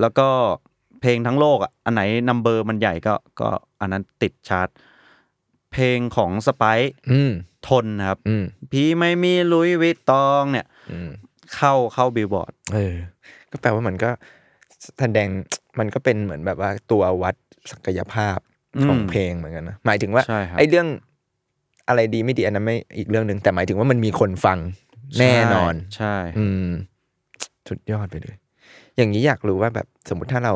[0.01, 0.29] แล้วก็
[1.01, 3.49] เพลงทั้งโลกอะอันไหน number มันใหญ่ก็ก็
[3.81, 4.69] อันนั้นติดชาร์ต
[5.73, 6.64] เพลงของสไป
[7.12, 7.33] อืม
[7.69, 11.11] ทนนะครับอืมพี่ไม่มีลุยวิตตองเนี่ยอืม
[11.55, 12.95] เข้าเข้าบิลบอร์ดเออ
[13.51, 14.11] ก็แปลว่ามันก็
[14.99, 15.29] แสดง
[15.79, 17.35] มันก็เป็นเหมือนแบบว่าตัววัด
[17.71, 18.38] ศักยภาพ
[18.85, 20.88] ของอืมเพลงเหมือนกันนะหมายถึงว่าใช่ครับไอ้เรื่อง
[21.90, 24.59] อะไรดีไม่ดีอันนั้นไม่อีกเรื่องหนึ่งแต่หมายถึงว่ามันมีคนฟัง
[25.20, 26.68] แน่นอน ใช่ อืม
[27.68, 28.37] สุดยอดไปเลย
[28.96, 30.55] อย่างนี้อยากรู้ว่าแบบสมมุติถ้าเรา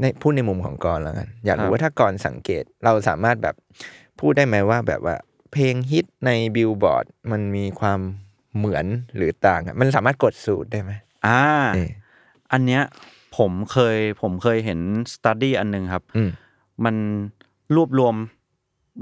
[0.00, 3.54] ในพูดในมุมของกรแล้วกันอยากรู้ว่าถ้ากรสังเกตเราสามารถแบบ
[4.20, 5.16] พูดได้ไหมว่าแบบว่า
[5.52, 8.00] เพลงฮิตในบิลบอร์ดมันมีความ
[8.56, 8.86] เหมือน
[9.16, 10.92] หรือต่างกันมันสามารถกดสูตรได้ไหม
[11.26, 11.42] อ่า
[11.74, 11.90] เออ
[12.52, 12.82] อันเนี้ย
[13.36, 14.80] ผมเคยผมเคยเห็น
[15.12, 16.30] study อันหนึงครับอืม
[16.84, 16.96] มัน
[17.74, 18.14] รวบรวม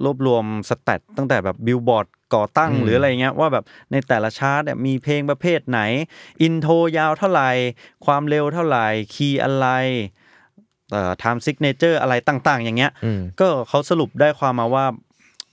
[0.04, 5.80] รวบรวม stat ตั้งแต่แบบบิลบอร์ดก่อตั้งอืมหรืออะไรเงี้ยว่าแบบในแต่ละชาร์ตเนี่ยมีเพลงประเภทไหน
[6.42, 7.50] intro ยาวเท่าไหร่
[8.06, 9.66] ความเร็วเท่าไหร่ key อะไร
[10.90, 14.84] เอ่อ time signature อะไรต่าง ๆ อย่างเงี้ยอืมก็เขาสรุปได้ความมาว่า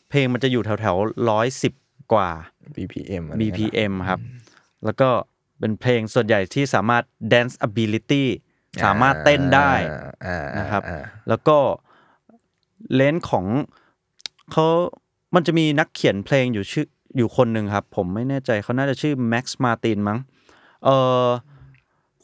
[0.10, 1.74] เพลงมันจะอยู่แถวๆร้อยสิบ
[2.14, 2.30] กว่า
[2.76, 4.20] BPM อะไรเงี้ย BPM ครับ
[4.86, 5.10] แล้วก็
[5.60, 7.04] เป็นเพลงส่วนใหญ่ที่สามารถ
[7.34, 8.24] danceability
[8.84, 11.58] สามารถเต้นได้อ่าอ่านะครับอ่าแล้วก็
[12.96, 13.46] length ของ
[14.54, 14.68] เขา
[15.36, 16.88] มันจะมีนักเขียนเพลงอยู่ชื่อ
[17.18, 20.20] อยู่คนหนึ่งครับ ผมไม่แน่ใจเขาน่าจะชื่อแม็กซ์มาตินมั้ง
[20.86, 20.90] เอ
[21.24, 21.28] อ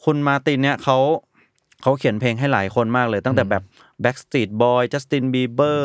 [0.04, 0.98] คุณมาตินเนี่ยเขา
[1.82, 3.62] เขาเขียนเพลงให้หลายคนมากเลย ตั้งแต่แบบ
[4.04, 5.82] Backstreet Boy Justin Bieber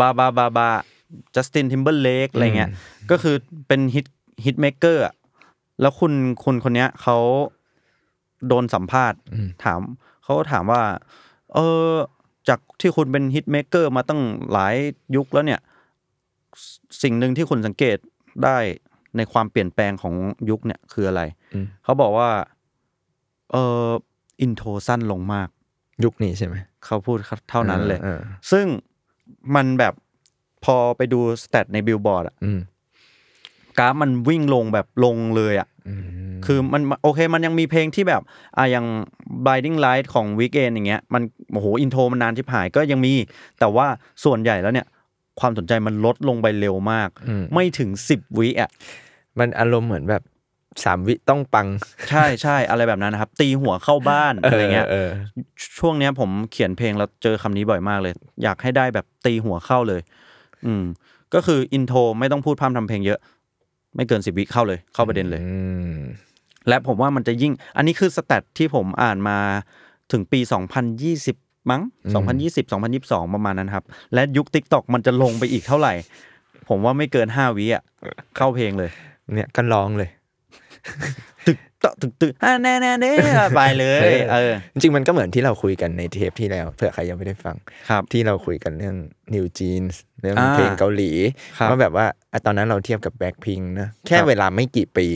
[0.00, 0.70] บาบาบาบา
[1.34, 2.70] Justin Timberlake อะไรเงี้ย
[3.10, 3.36] ก็คือ
[3.68, 4.06] เป็นฮิต
[4.44, 5.04] ฮิตเมเกอร์
[5.80, 6.12] แล้วคุณ
[6.44, 7.18] คุณคนเนี้ยเขา
[8.48, 9.18] โดนสัมภาษณ์
[9.64, 9.80] ถาม
[10.22, 10.82] เขาก็ถามว่า
[11.54, 11.58] เอ
[11.88, 11.90] อ
[12.48, 14.20] จากที่คุณเป็น hitmaker มาตั้ง
[14.52, 14.74] หลาย
[15.16, 15.60] ยุคแล้วเนี่ย
[17.02, 17.98] สิ่งหนึ่งที่คุณสังเกต
[18.44, 18.58] ได้
[19.16, 20.14] ในความเปลี่ยนแปลงของ
[20.50, 21.22] ยุคเนี่ยคืออะไร
[21.54, 22.30] อืมเขาบอกว่า
[23.52, 23.88] เออ
[24.42, 25.48] intro สั้นลงมาก
[26.04, 27.16] ยุคนี้ใช่ไหม เขาพูด
[27.50, 28.66] เท่านั้นเลยออซึ่ง
[29.54, 29.94] มันแบบ
[30.64, 32.60] พอไปดู stat ในบิลบอร์ดอะอืม
[33.78, 35.68] กราฟมันวิ่งลงแบบลงเลยอะ
[36.46, 38.22] คือมันโอเคมันยังมีเพลงที่แบบ
[38.56, 38.86] อะอย่าง
[39.44, 43.14] Blinding Lights ของ Weeknd อย่างเงี้ยมันโอ้โห intro มันนานชิบหายก็ยังมี
[43.58, 43.86] แต่ว่า
[44.24, 44.86] ส่วนใหญ่แล้วเนี่ย
[45.40, 47.08] ความสนใจมันลดลงไปเร็วมาก
[47.54, 48.70] ไม่ถึง10วิอะ
[49.38, 50.22] มันอารมณ์เหมือนแบบ
[50.84, 51.66] สามวิต้องปัง
[52.10, 55.08] ใช่ใช่อะไรแบบนั้นนะครับ ตีหัวเข้าบ้านอะไรเงี้ยเออ
[55.78, 60.00] ช่วงเนี้ยผมเขียนเพลงแล้วเจอคำนี้บ่อยมากเลย อยากให้ได้แบบตีหัวเข้าเลย
[60.66, 60.84] อืม
[61.34, 63.20] ก็คือ intro ไม่ต้องพูดพร่ำทำเพลงเยอะ
[63.96, 65.56] ไม่เกินสิบวิเข้าเลย เข้าประเด็นเลยอื
[65.96, 65.98] ม
[66.68, 69.38] และผมว่ามันจะยิ่ง อันนี้คือสแตทที่ผมอ่านมา
[70.12, 70.40] ถึงปี
[70.96, 71.82] 2020 มั้ง
[72.32, 75.92] 2020 2022 ประมาณนั้นครับ และยุค TikTok มันจะลงไปอีกเท่าไหร่
[76.68, 77.82] ผมว่าไม่เกิน5วิอะ
[78.36, 78.90] เข้าเพลงเลย
[79.34, 80.10] เนี่ยก็ร้องเลย
[81.46, 83.12] ตึก ตะตึกตึกอ่าแน่แน่เน่
[83.56, 87.56] ไปเลยเออจริงๆมันก็เหมือนที่เราคุยกันในเทปที่แล้วเผื่อใครยังไม่ได้ฟัง
[87.90, 88.96] ครับที่เราคุยกันเรื่อง
[89.34, 91.10] New Jeans เรื่องอ่าเพลงเกาหลี
[91.58, 95.06] ครับว่าแบบว่าอะตอนนั้นเราเทียบกับ Blackpink นะแค่ครับเวลาไม่กี่ปี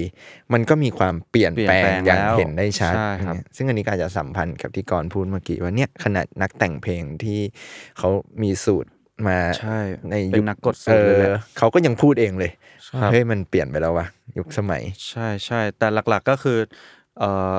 [0.52, 7.40] มันก็มีความเปลี่ยนแปลงเปลี่ยนแปลงอย่างแล้วเห็นได้ชัดใช่ครับเนี่ยซึ่งอันนี้ก็อาจจะสัมพันธ์กับที่กรพูดเมื่อกี้ว่าเนี่ยขนาดนักแต่งเพลงที่
[7.98, 8.08] เขา
[8.42, 8.90] มีสูตร
[9.28, 9.78] มาใช่
[10.10, 12.79] ในเป็ยุนคนักกดสูตรเลยแหละออเขาก็ยังพูดเองเลยครับ
[13.12, 14.06] เฮ้ยมันเปลี่ยนไปแล้ววะ
[14.38, 16.58] ยุคสมัย ใช่ใช่แต่หลักๆก็คือ
[17.18, 17.54] เอ่อ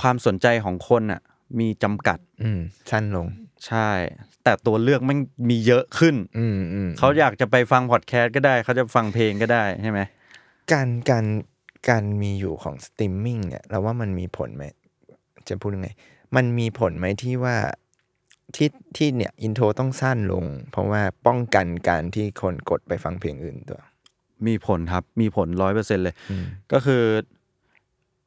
[0.00, 1.20] ความสนใจของคนอะ
[1.60, 3.26] มีจำกัด อืมสั้นลง
[3.66, 3.90] ใช่
[4.44, 5.18] แต่ตัวเลือกมัน
[5.50, 10.00] มีเยอะขึ้น อืมอืมเขาอยากจะไปฟังพอดแคสต์ก็ได้เขาจะฟังเพลงก็ได้ใช่ไหม
[10.72, 11.26] การการ
[11.88, 14.64] การมีอยู่ของสตรีมมิ่งเนี่ยเราว่ามันมีผลไหม
[15.48, 15.88] จะพูดยังไง
[16.36, 17.56] มันมีผลไหมที่ว่า
[18.56, 23.80] ที่ที่เนี่ย intro ต้องสั้นลง เพราะว่าป้องกันการที่คนกดไปฟังเพลงอื่นตัว
[24.48, 26.14] มีผลครับมีผลร้อยเปอร์เซ็นเลย
[26.72, 27.02] ก็คือ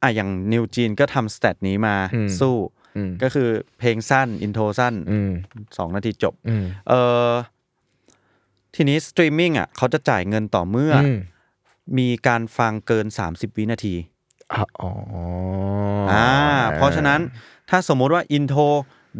[0.02, 2.56] อะอย่าง NewJeans ก็ทำ state นี้มาอืมสู้
[2.96, 5.32] อืมก็คือเพลงสั้น intro สั้นอืม
[5.78, 6.92] สองนาทีจบอืมเอ
[7.28, 7.30] อ
[8.74, 11.18] ทีนี้สตรีมมิ่งอะเขาจะจ่ายเงินต่อเมื่ออืม
[11.98, 13.94] มีการฟังเกิน 30 วินาที
[14.52, 14.90] อะอ๋อ
[16.10, 16.28] ออ่า
[16.76, 17.20] เพราะฉะนั้น
[17.70, 18.62] ถ้าสมมุติว่า intro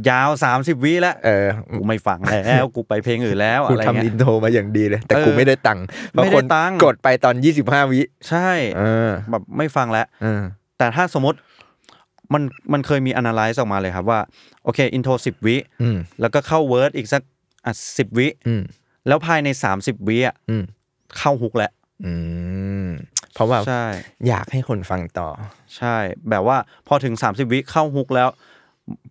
[0.08, 1.46] ยาว 30 วิแล้วเออ
[1.78, 10.42] กูไม่ฟังแล้วกูไปเพลงอื่นแล้วกูอะไรทำอิเงี้ย ทำ intro มาอย่างดีเลย แต่เออกูไม่ได้ตังค์เพราะไม่ได้ตังค์ คนกดไปตอนยี่สิบห้าวิใช่เออแบบไม่ฟังแล้วเออ
[10.78, 11.38] แต่ถ้าสมมติ
[12.32, 14.20] มันมันเคยมี analyze ออกมาเลยครับว่า
[14.64, 17.22] โอเค intro สิบวิอืมแล้วก็เข้าเวิร์ดอีกสัก
[17.64, 18.62] อะสิบวิอืม
[19.08, 19.48] แล้วภายใน
[19.78, 20.64] 30วิอะอืม
[21.18, 21.72] เข้า hook แล้ว
[22.04, 22.12] อื
[22.86, 22.88] ม
[23.34, 23.84] เพราะว่าใช่
[24.28, 25.28] อยากให้คนฟังต่อ
[25.76, 25.96] ใช่
[26.30, 26.56] แบบว่า
[26.88, 28.28] พอถึง30วิเข้า hook แล้ว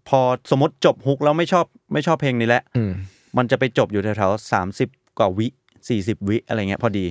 [0.09, 0.19] พอ
[0.51, 2.91] สมมติจบ hook แล้วไม่ชอบไม่ชอบเพลงนี้แล้วอืม
[3.37, 5.47] มันจะไปจบอยู่แถวๆสามสิบกว่าวิ
[5.89, 7.05] สี่สิบวิอะไรเงี้ยพอดี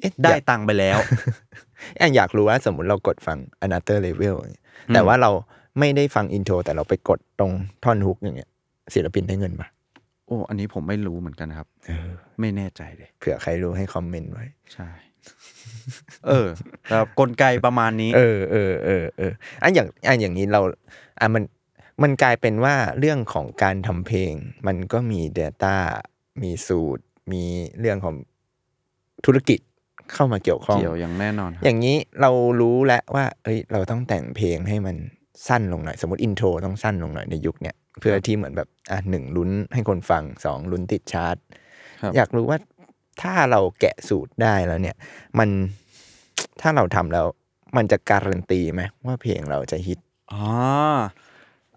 [0.00, 0.98] เอ๊ะได้อยากตังค์ไปแล้ว
[1.96, 4.36] แอนอยากรู้ว่าสมมติเรากดฟัง another level
[4.94, 5.30] แต่ว่าเรา
[5.78, 7.52] ไม่ได้ฟังอินโทรแต่เราไปกดตรง
[7.84, 8.50] ท่อนฮุกอย่างเงี้ย
[8.94, 9.68] ศิลปินได้เงินปะ
[10.26, 11.66] โอ้อันนี้ผมไม่รู้เหมือนกันครับ
[12.40, 14.44] ไม่แน่ใจเลยเผื่อใครรู้ให้คอมเมนต์ไว้
[14.74, 14.88] ใช่
[16.28, 16.48] เออ
[16.92, 20.60] ครับกลไกประมาณนี้ เออเออเออเอออันอย่างอันอย่างนี้เรา
[21.20, 21.42] อะมัน
[22.02, 24.32] มันกลายเป็นว่าเรื่องของการทำเพลง
[24.66, 25.76] มันก็มี Data
[26.42, 27.44] มีสูตร มี
[27.80, 28.14] เรื่องของ
[29.24, 29.60] ธุรกิจ
[30.12, 34.96] เข้ามาเกี่ยวข้อง เกี่ยวอย่างแน่นอนครับอย่างนี้เรารู้แล้วว่า เอ้ย เราต้องแต่งเพลงให้มัน
[35.48, 41.36] สั้นลงหน่อย สมมติอินโทรต้องสั้นลงหน่อยในยุคเนี้ยเพื่อที่เหมือนแบบอะหนึ่งลุ้นให้คนฟังสองลุ้นติดชาร์ต
[42.02, 42.58] ครับอยากรู้ว่า
[43.22, 44.96] ถ้าเราแกะสูตรได้แล้วเนี่ย
[45.38, 45.48] มัน
[46.60, 47.26] ถ้าเราทำแล้ว
[47.76, 49.98] มันจะการันตีไหมว่าเพลงเราจะฮิต
[50.32, 50.44] อ๋อ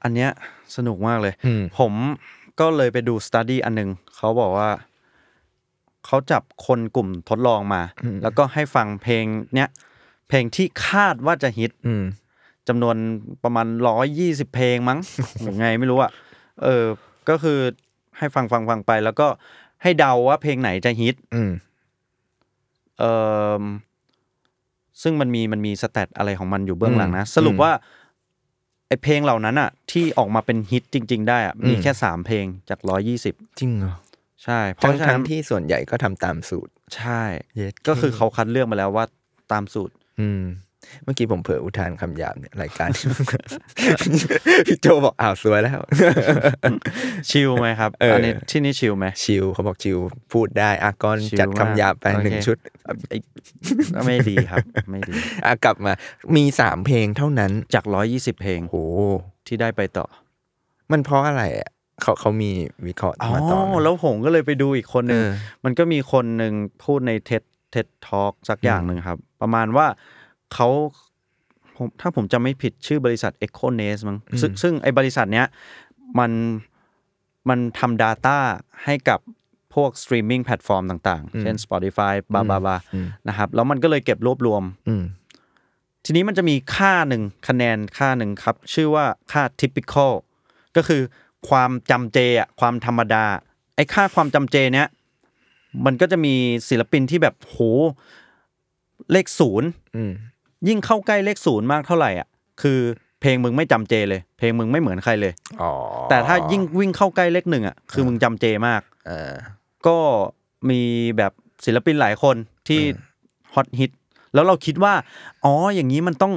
[0.06, 0.32] อันเนี้ย
[0.76, 1.94] สนุกมากเลยอืมผม
[2.60, 4.70] ก็เลยไปดูสต u d ดี้อันหนึงเขาบอกว่า
[6.06, 7.82] เขาจับคนกลุ่มทดลองมา
[8.24, 9.70] แล้วก็ให้ฟังเพลงเนี้ย
[10.28, 12.04] เพลงที่คาดว่าจะฮิตอืม
[12.68, 12.96] จำนวน
[13.44, 15.00] ประมาณร้อยยี่สิบเพลงมั้ง
[15.42, 16.12] หรือไงไม่รู้อะ
[16.64, 16.84] เออ
[17.30, 17.60] ก็คือ
[18.18, 19.28] ให้ฟังฟังฟังไป แล้วก็
[19.84, 21.52] ให้เดาว่าเพลงไหนจะฮิตอืม
[23.00, 23.04] เอ
[23.62, 23.64] อ
[25.02, 27.72] ซึ่งมันมีมันมีสแตทอะไรของมันอยู่เบื้องหลังนะ สรุปว่า
[28.88, 33.96] ไอเพลงเหล่านั้นอะ ที่ออกมาเป็นฮิตจริง ๆ ได้อะมีแค่สามเพลงจากร้อยี่สิบจริงเหรอ
[34.44, 37.22] ใช่ เพทั้ราะงฉะทั้นั้งนที่ส่วนใหญ่ก็ทำตามสูตร ใช่
[37.56, 39.06] เย็ดก็คือเขาคัดเลือกมาแล้วว่า
[39.52, 40.42] ตามสูตร อืม
[41.04, 42.90] เมื่อกี้ผมเผลออุทานคำหยาบเนี่ยรายการ
[44.68, 45.80] พี่โจบอกอ้าวสวยแล้ว
[47.30, 49.98] ชิลไหมครับเอออั อันนี้ที่นี่ชิลไหม ชิลเขาบอกชิล
[50.34, 52.58] พูดได้อากรชิลจัดคำหยาบไปมากหนึ่งโอเค ชุด
[53.10, 53.18] ไอ้
[54.06, 55.14] ไม่ดีครับ ไม่ดี
[55.46, 55.94] อะกลับมา
[56.36, 58.78] มีสามเพลงเท่านั้นจากร้อยี่สิบเพลงโห
[59.48, 60.06] ที่ได้ไปต่อ
[60.92, 61.70] มันเพราะอะไรอะ
[62.02, 62.52] เขาเขามี
[62.88, 65.32] วิเคราะห์อ๋อมาต่อไหมแล้วผมก็เลยไปดูอีกคนหนึ่งเออ
[65.64, 69.88] มันก็มีคนหนึ่งพูดในเท็ดเท็ดทอ k สักอย่างหนึ่งครับ ประมาณว่า
[70.54, 70.70] เขา
[71.76, 75.48] ผมถ้าผมจำไม่ผิดชื่อบริษัท e c o n e s มั้งซึ่งซึ่งไอ้บริษัทเนี้ย
[76.20, 76.32] มัน
[77.50, 78.38] มันทำ Data
[78.86, 79.20] ให้กับ
[79.74, 82.76] พวก streaming platform ต่างๆ เช่น Spotify บาบาบา
[83.28, 85.04] นะครับ แล้วมันก็เลยเก็บรวบรวมอืม
[86.06, 90.12] ทีนี้มันจะมีค่าหนึ่งคะแนนค่าหนึ่งครับ ชื่อว่าค่า typical
[90.76, 91.02] ก็คือ
[91.50, 93.26] ความจำเจอะความธรรมดา
[93.76, 94.88] ไอ้ค่าความจำเจเนี้ย
[95.86, 96.36] มันก็จะมี
[96.70, 97.58] ศิลปินที่แบบโห
[99.12, 100.12] เลขศูนย์อืม
[100.68, 102.28] ยิ่งเข้าใกล้เลขศูนย์มากเท่าไหร่อะ
[102.62, 102.80] คือ
[103.22, 105.72] เพลงมึงไม่จำเจเลย เพลงมึงไม่เหมือนใครเลยอ๋อ
[106.10, 109.34] แต่ถ้ายิ่งวิ่งเข้าใกล้เลขหนึ่งอะคือมึงจำเจมากอ่า
[109.88, 109.98] ก็
[110.70, 110.82] มี
[111.18, 111.32] แบบ
[111.66, 112.36] ศิลปินหลายคน
[112.68, 112.82] ที่
[113.54, 113.92] ฮอตฮิต
[114.34, 114.94] แล้วเราคิดว่า
[115.46, 116.34] อ๋ออย่างนี้มันต้อง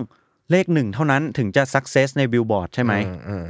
[0.51, 3.45] เลขหนึ่งเท่านั้นถึงจะ success ในบิลบอร์ดใช่ไหมอือืม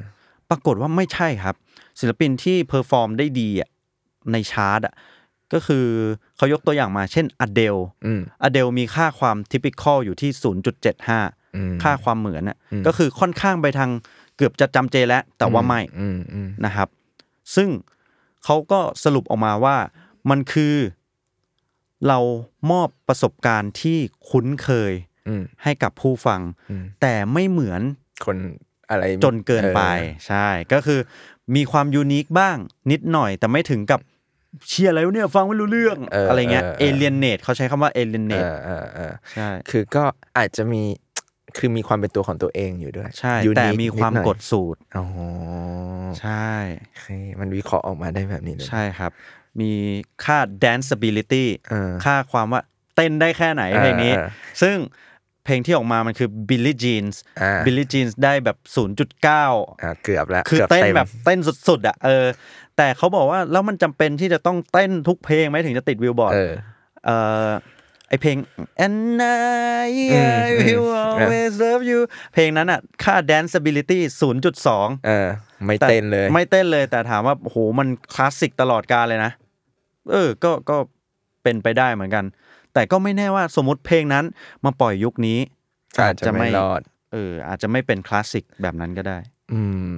[0.51, 1.55] ปรากฏว่าไม่ใช่ครับ
[2.01, 3.69] ศิลปินที่ perform ได้ดีอะ
[4.33, 4.95] ในชาร์ตอะ
[5.53, 5.87] ก็คือ
[6.37, 10.31] เขายกตัวอย่างมาเช่นอเดลอืมอเดลมีค่าความทิปิคอลอยู่ที่
[10.95, 13.91] 0.75อืมค่าความเหมือนน่ะก็คือค่อนข้างไปทาง
[14.37, 16.89] เกือบจะจำเจแล้ว แต่ว่าไม่อืมอืมนะครับ
[17.57, 17.69] ซึ่ง
[18.45, 19.77] เขาก็สรุปออกมาว่า
[20.31, 20.75] มันคือ
[22.09, 22.19] เรา
[22.71, 24.93] มอบประสบการณ์ที่คุ้นเคย
[25.29, 27.83] อืมให้กับผู้ฟังอืมแต่ไม่เหมือน
[28.27, 28.37] คน
[28.91, 31.01] อะไรจนเกินไปออใช่ ก็คือ
[31.57, 32.57] มีความยูนิคบ้าง
[32.91, 34.01] นิดหน่อย แต่ไม่ถึงกับ
[34.69, 40.03] เชียร์อะไรวะเนี่ยฟังไม่รู้เรื่องเออออะไรเงี้ยเออเอเออเลียนเนตเขาใช้คำว่าเอเลียนเนเอตอเออเออใช่คือก็
[40.39, 40.83] อาจจะมี
[41.59, 45.05] คือมีความเป็นตัวของตัวเองอยู่ด้วย ใช่ unique แต่มีความนิหน่อยกดสูตรอ๋อ
[46.21, 46.49] ใช่
[46.81, 47.07] โอเค
[47.41, 49.11] มันวิเคราะห์ออกมาได้แบบนี้เลยใช่ครับ
[49.61, 49.71] มี
[50.25, 52.61] ค่า danceability เออค่าความว่า
[52.97, 54.29] เต้นได้แค่ไหนเพลงนี้เออ
[54.63, 54.77] ซึ่ง
[55.49, 58.57] เพลงที่ออกมามันคือ Billie Jeans อ่า Billie Jeans ได้แบบ
[59.17, 59.27] 0.9
[59.83, 62.27] อ่าเกือบแล้วคือกืบเต้นมแบบเต้นสุดๆอะเออ
[62.77, 66.53] แต่เขาบอกว่าแล้วมันจำเป็นที่จะต้องเต้นทุกเพลงไหมถึงจะติดวิวบอร์ดเออ
[67.07, 67.11] เอ
[67.49, 67.51] อ
[68.09, 68.37] ไอเพลง
[68.87, 69.23] and
[69.87, 72.01] I อืม I will อืม always love you
[72.35, 73.99] เพลงนั้นอะ ค่า danceability
[74.53, 75.29] 0.2เออ
[75.67, 79.33] ไม่แต่เต้นเลย ไม่เต้นเลยแต่ถามว่าโหมันคลาสสิกตลอดกาลเลยนะ
[80.13, 80.77] เออ ก็ก็
[81.43, 82.25] เป็นไปได้เหมือนกัน
[82.79, 84.25] แต่ก็ไม่แน่ว่าสมมติเพลงนั้น
[84.65, 85.39] มาปล่อยยุคนี้
[86.03, 86.81] อาจจะไม่รอด
[87.13, 89.19] เอออาจจะไม่เป็นคลาสสิกแบบนั้นก็ได้
[89.53, 89.63] อื
[89.93, 89.95] ม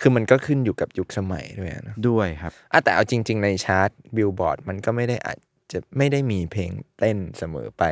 [0.00, 5.38] คือมันก็ขึ้นอยู่กับยุคสมัยด้วยนะด้วยครับอะแต่เอาจริง ๆ ในชาร์ตบิลบอร์ดมันก็ไม่ได้อาจ
[5.72, 7.84] จะไม่ได้มีเพลงเต้นเสมอไป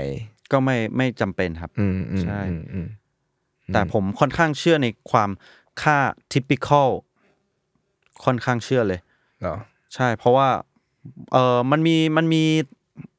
[0.52, 2.88] ก็ไม่ไม่จำเป็นครับ อืมอืมใช่อืมอืม
[3.72, 5.30] แต่ผมค่อนข้างเชื่อในความ
[5.82, 5.98] ค่า
[6.32, 6.88] typical
[8.24, 9.00] ค่อนข้างเชื่อเลย
[9.40, 9.56] เหรอ
[9.94, 10.48] ใช่ เพราะว่า
[11.32, 12.44] เออมันมีมันมี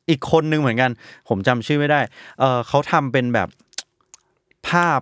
[0.10, 0.92] อีกคนนึงเหมือนกัน
[1.30, 2.02] ผมจำชื่อไม่ได้
[2.40, 3.50] เออเขาทำเป็นแบบ
[4.68, 5.00] ภาพ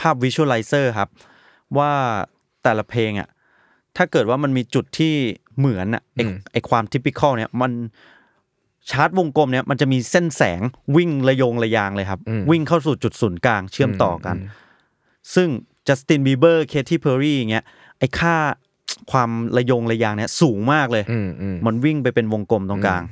[0.00, 1.08] ภาพ visualizer ครับ
[1.78, 1.92] ว่า
[2.62, 3.28] แต่ละเพลงอะ
[3.96, 5.14] ถ้าเกิดว่ามันมีจุดที่
[5.58, 6.20] เหมือนอะไอ
[6.52, 7.72] ไอความ typical เนี่ยมัน
[8.90, 10.60] ชาร์ตวงกลมเนี่ยมันจะมีเส้นแสง
[10.96, 14.36] วิ่งระยงระยางเลยครับ วิ่งเข้าสู่จุดศูนย์กลางเชื่อมต่อกัน
[15.34, 15.48] ซึ่ง
[15.88, 17.64] จัสตินบีเบอร์เคที่เพอร์รี่อย่างเงี้ย
[17.98, 18.36] ไอค่า
[19.10, 23.02] ความระยงระยางเนี่ยสูงมากเลยอืมอืมมันวิ่งไปเป็นวงกลมตรงกลาง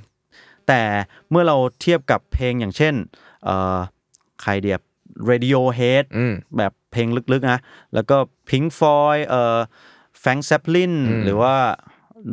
[0.68, 0.82] แต่
[1.30, 2.94] เมื่อเราเทียบกับเพลงอย่างเช่น
[3.44, 3.78] เอ่อ
[4.42, 4.80] ใครเดียบ
[5.30, 7.58] Radiohead อืมแบบเพลงลึกๆนะ
[7.94, 8.16] แล้วก็
[8.48, 9.58] Pink Floyd เอ่อ
[10.22, 10.84] Frank Zappa
[11.24, 11.54] หรือว่า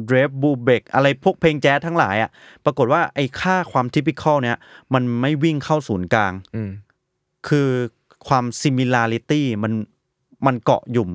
[0.09, 2.29] d r a v e b u b e k อะไรพวกเพลงแจ๊สทั้งหลายอะ
[2.65, 4.57] ปรากฏว่าไอ้ค่าความ typical เนี่ย
[4.93, 6.69] มันไม่วิ่งเข้าศูนย์กลางอืม
[7.47, 7.69] คือ
[8.27, 9.73] ความ similarity มัน
[10.45, 11.09] มันเกาะหยุ่ม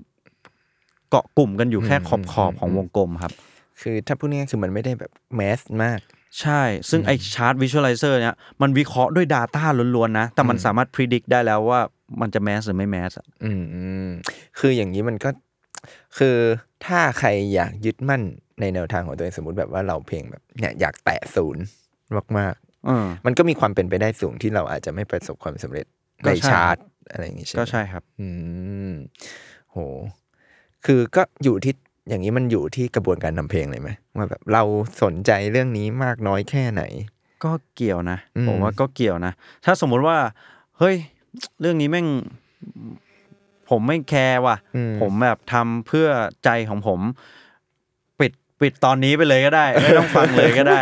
[1.10, 3.32] เกาะกลุ่มกันอยู่แค่ขอบขอบๆของวงกลมครับ
[3.80, 6.00] คือถ้าพูดง่ายๆคือมันไม่ได้แบบแมสมาก
[6.40, 9.64] ใช่ ซึ่งไอชาร์ตวิชวลไลเซอร์เนี่ยมันวิเคราะห์ด้วย Data
[9.96, 11.80] ล้วนๆนะ แต่มันสามารถพิจิตรได้แล้วว่า
[12.20, 14.10] มันจะแมสหรือไม่แมสอะอืมอืม
[14.58, 15.30] คืออย่างนี้มันก็
[16.18, 16.36] คือ
[16.86, 18.22] ถ้าใครอยากยึดมั่น
[18.60, 21.64] ในแนวทางของตัวเองสมมติแบบว่าเราเพลงแบบเนี่ยอยากแตะศูนย์
[22.38, 22.54] มาก
[22.86, 25.86] เออๆมันก็มีความเป็นไปได้สูงที่เราอาจจะไม่ประสบความสำเร็จ
[26.24, 26.76] ก็ในใช่ชาร์ต
[27.10, 28.28] อะไรอย่างนี้ใช่ไหมก็ใช่ครับ อื
[28.90, 28.92] ม
[29.70, 29.76] โห
[30.86, 31.74] คือก็อยู่ที่
[32.08, 34.62] อย่างนี้มันอยู่ที่กระบวนการทำเพลงเลยไหมว่าแบบเรา
[35.02, 36.82] สนใจเรื่องนี้มากน้อยแค่ไหน
[37.44, 39.32] ก็เกี่ยวนะอืมผมว่าก็เกี่ยวนะ
[39.64, 40.16] ถ้าสมมุติว่า
[40.78, 40.96] เฮ้ย
[41.60, 42.06] เรื่องนี้แม่ง
[43.70, 44.56] ผมไม่แคร์ว่ะ
[45.00, 46.08] ผมแบบทำเพื่อ
[46.44, 47.00] ใจของผม
[48.20, 50.80] ปิดปิดตอนนี้ไปเลยก็ได้ ไม่ต้องฟังเลยก็ได้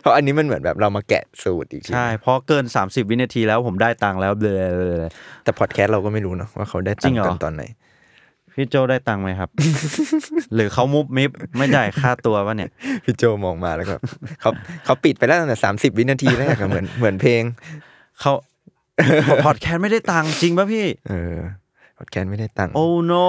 [0.00, 5.00] เพราะอันนี้มันเหมือนแบบเรามาแกะสูตรอีกทีใช่เพราะเกิน 30 วินาทีแล้วผมได้ตังค์แล้วเบลอ
[5.44, 7.62] แต่พอดแคสต์เราก็ไม่รู้เนาะว่าเขาได้ตัจริงงค์เหรอกันตอนไหน
[8.54, 9.50] พี่โจได้ตังค์ไหมครับ
[10.54, 12.70] หรือเขามุบมิบไม่จ่ายค่าตัววะเนี่ย
[13.04, 13.94] พี่โจมองมาแล้วก็
[14.40, 14.50] เขา
[14.84, 17.42] เขาปิดไปแล้วตั้งแต่สามสิบวินาทีแรกอะเหมือนเหมือนเพลง
[18.20, 18.32] เขา
[19.46, 21.36] พอดแคสต์ไม่ได้ตังค์จริงป่ะพี่ เออ
[21.98, 23.28] พอดแคสต์ไม่ได้ตังค์โอ้ no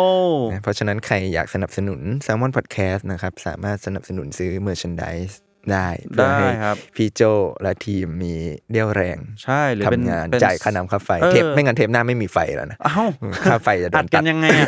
[0.53, 5.33] นะเพราะฉะนั้นใครอยากสนับสนุน s ซ l m o n Podcast นะครับ สามารถสนับสนุนซื้อ merchandise
[5.71, 7.21] ได้เพื่อให้ได้ครับพี่โจ
[7.61, 8.33] และทีมมี
[8.71, 13.05] เรี่ยวแรง ใช่หรือเป็นทำงานเป็นจ่ายค่าน้ำค่าไฟเออเทปไม่งั้นเทปหน้าไม่มีไฟแล้วนะเอ้า
[13.45, 14.67] ค่าไฟจะโดอัดนกัตันดยังไงอะ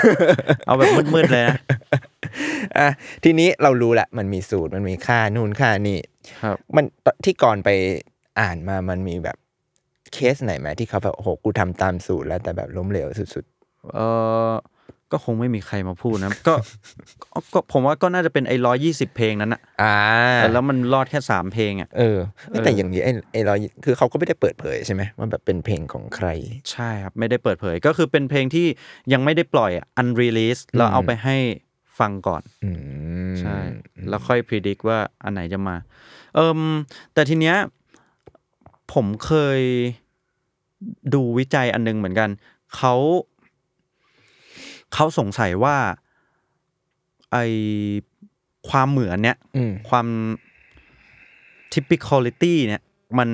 [0.65, 1.57] เอาแบบมืดๆเลยนะ
[2.77, 2.87] อะ
[3.23, 5.99] ทีนี้เรารู้แหละมันมีสูตรมันมีค่านู่นค่านี่
[6.41, 6.85] ครับมัน
[7.25, 7.69] ที่ก่อนไป
[8.39, 9.37] อ่านมามันมีแบบ
[10.13, 13.45] เคสไหนไหมที่เขาแบบโอ้โหกูทำตามสูตรแล้วแต่แบบล้มเหลวสุด
[13.95, 13.99] เอ
[14.49, 14.51] อ
[15.11, 16.55] ก็คงไม่มีใครมาพูดนะก็
[17.33, 19.95] ก็ก็ผมว่าก็น่าจะเป็นไอ้ร้อยยี่สิบเพลงนั้นอะๆอ่า
[20.37, 22.17] แต่แล้วมันรอดแค่สามเพลงอะเออ
[22.49, 23.53] เอ้ยแต่อย่างนี้ไอ้ไอ้เรา
[23.85, 26.27] คือเขาก็ไม่ได้เปิดเผยใช่ไหมว่าแบบเป็นเพลงของใคร
[26.71, 28.67] ใช่ครับ ไม่ได้เปิดเผยก็คือเป็นเพลงที่
[29.13, 31.37] ยังไม่ได้ปล่อยอะ unrelease แล้วเอาไปให้
[31.99, 32.71] ฟังก่อนอื
[33.31, 33.57] มใช่
[34.09, 35.75] แล้วค่อยพิจิกว่าอันไหนจะมา
[36.35, 36.59] เอิม
[37.13, 37.55] แต่ทีเนี้ย
[38.93, 39.61] ผมเคย
[41.13, 42.29] ดูวิจัยอันนึงเหมือนกัน
[42.75, 42.95] เขา
[44.93, 45.75] เขาสงสัยว่า
[47.31, 47.37] ไอ
[48.69, 50.07] ความเหมือนเนี้ยอืมความ
[51.73, 52.81] typicality เนี่ย
[53.17, 53.29] มัน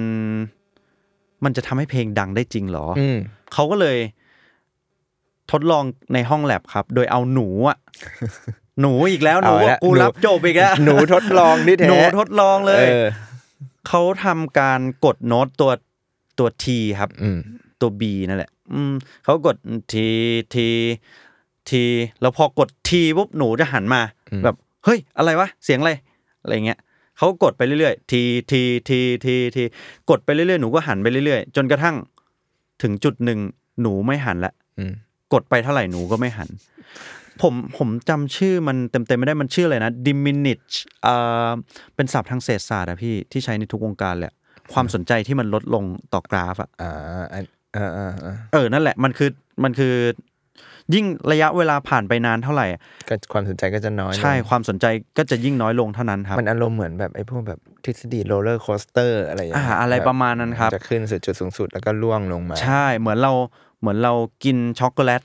[1.44, 3.18] มันจะทำให้เพลงดังได้จริงเหรออืม
[3.54, 3.98] เขาก็เลย
[5.52, 5.84] ทดลอง
[6.14, 7.78] ในห้องแลบครับ โดยเอาหนูอะ
[8.82, 13.06] หนูอีกแล้วหนูเอาละกูหนูรับจบอีกแล้วหนูทดลองที่แท้หนูทดลองเลยออ
[13.88, 15.72] เขาทำการกดโน้ตตัว
[16.40, 16.66] ตัว T
[17.00, 17.40] ครับอืม
[17.82, 19.56] ตัว B นั่นแหละ อืมเขากด
[19.92, 19.96] T
[20.54, 20.58] T
[21.72, 21.74] T
[22.22, 24.02] แล้วพอกด T ปุ๊บหนูจะหันมา
[24.44, 24.56] แบบ
[24.86, 25.92] เฮ้ยอะไรวะเสียงอะไร
[26.44, 26.80] อะไรเงี้ย
[27.18, 28.14] เขากดไปเรื่อยๆ T
[28.52, 28.54] T
[28.90, 28.92] T
[29.26, 29.58] T T
[30.10, 31.96] กดไปเรื่อยๆหนูก็หันไปเรื่อยๆ จนกระทั่ง
[32.82, 33.40] ถึงจุดหนึ่ง
[33.82, 34.94] หนูไม่หันละอืม
[35.34, 36.50] กดไปเท่าไหร่หนูก็ไม่หัน
[37.42, 41.16] ผมผมจำชื่อมันเต็มๆไม่ได้มันชื่ออะไรนะ diminish เอ่
[41.50, 41.52] อ
[41.96, 44.36] เป็นศัพท์ทางเศรษฐศาสตร์อะพี่ที่ใช้ในทุกวงการเลยอะ
[44.74, 49.30] ความสนใจที่มันลดลงต่อกราฟอะอ่าอันอ่าอ่าอ่าเออนั่นแหละมันคือ
[49.64, 49.94] มันคือ
[50.94, 54.86] ยิ่งระยะเวลาผ่านไปนานเท่าไหร่อะก็ความสนใจก็จะน้อยลงใช่ความสนใจ
[55.18, 63.32] ก็จะยิ่งน้อยลงเท่านั้นครับ มันอารมณ์เหมือนแบบไอ้พวกแบบทฤษฎี roller coaster อะไรอย่างเงี้ยอ่าอะไรประมาณนั้นครับจะขึ้นสู่จุดสูงสุดแล้วก็ร่วงลงมา ใช่เหมือนเรา
[63.80, 65.22] เหมือนเรากินช็อกโกแลต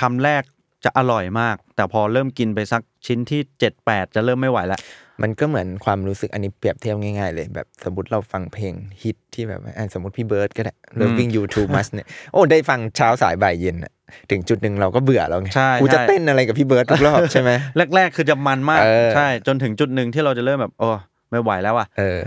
[0.00, 0.42] คำแรก
[0.84, 4.80] จะอร่อยมาก แต่พอเริ่มกินไปสักชิ้นที่เจ็ดแปดจะเริ่มไม่ไหวแล้ว
[5.22, 13.92] มันก็เหมือนความรู้สึกอันนี้เปรียบเทียบง่ายๆเลย แบบสมมติเราฟังเพลงฮิตที่แบบอะสมมติพี่เบิร์ดก็ได้ Loving You Too Much เนี่ยโอ้ได้ฟังเช้าสายบ่ายเย็นอะ
[14.30, 17.50] ถึงจุดหนึ่งเราก็เบื่อแล้วไงใช่กูจะใช่เต้นอะไรกับพี่เบิร์ดทุกรอบใช่ไหม
[17.96, 20.88] แรก ๆ คือจะมันมากเออใช่ จนถึงจุดหนึ่งที่เราจะเริ่มแบบโอ้
[21.30, 22.18] ไม่ไหวแล้วอะเออ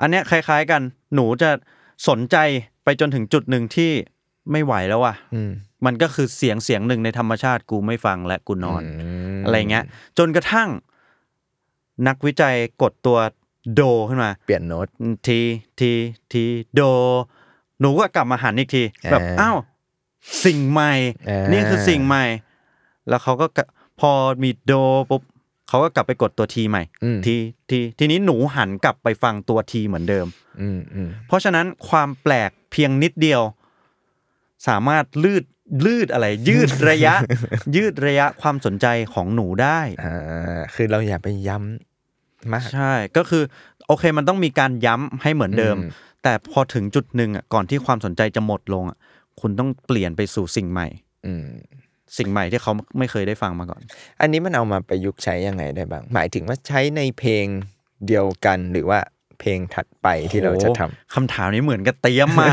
[0.00, 0.80] อันเนี้ยคล้าย ๆกัน
[1.14, 1.50] หนูจะ
[2.08, 2.36] สนใจ
[2.84, 3.90] ไปจนถึงจุดหนึ่งที่
[4.52, 5.52] ไม่ไหวแล้วอะอืม
[5.86, 8.82] มันก็คือเสียงเสียงหนึ่งในธรรมชาติกูไม่ฟังและกูนอน
[9.38, 9.84] มอะไรเงี้ย
[10.18, 10.68] จนกระทั่ง
[12.08, 13.18] นักวิจัยกดตัว
[13.74, 14.88] โดขึ้นมา เปลี่ยนโน้ต
[15.26, 15.38] ที
[15.80, 15.90] ที
[16.32, 16.44] ที
[16.74, 16.80] โด
[17.80, 19.56] หนูก็กลับมาหันอีกที แบบอ่าอ้าว
[20.44, 20.92] สิ่งใหม่
[21.28, 22.24] อ่านี่นี่คือสิ่งใหม่
[23.08, 23.66] แล้วเขาก็กะ
[24.00, 24.10] พอ
[24.42, 24.72] มีโด
[25.10, 25.22] ปุ๊บ
[25.68, 27.34] เขาก็กลับไปกดตัวทีใหม่อืมที
[27.70, 30.26] ทีทีนี้หนูหันกลับไปฟังตัวทีเหมือนเดิม
[30.60, 33.42] อืมอืมเพราะฉะนั้นความแปลกเพียงนิดเดียว
[34.68, 35.44] สามารถลืด
[35.86, 37.14] ลืดอะไร ยืดระยะ
[37.76, 43.42] ยืดระยะความสนใจของหนูได้อ่าคือเราอย่าไปย้ำมากใช่ก็คือ
[43.86, 45.90] โอเคมันต้องมีการย้ำให้เหมือนเดิมอืม
[46.22, 48.96] แต่พอถึงจุดหนึ่งอะก่อนที่ความสนใจจะหมดลงอะ
[49.40, 50.88] คุณต้องเปลี่ยนไปสู่สิ่งใหม่
[51.26, 51.46] อืม
[52.18, 53.82] สิ่งใหม่ที่เขาไม่เคยได้ฟังมาก่อน
[54.20, 57.46] อันนี้มันเอามาประยุกต์ใช้ยังไงได้บ้าง หมายถึงว่าใช้ในเพลง
[58.06, 58.98] เดียวกันหรือว่า
[59.40, 62.48] เพลงถัดไปที่เราจะทำโอ้คำถามนี้เหมือนกับเตรียมมา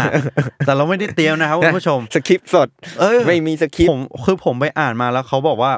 [0.66, 2.68] แต่เราไม่ได้เตรียมนะครับคุณผู้ชมสคริปต์สด
[3.00, 5.72] เออไม่มีสคริปผต์มคือผมไปอ่านมาแล้วเขาบอกว่า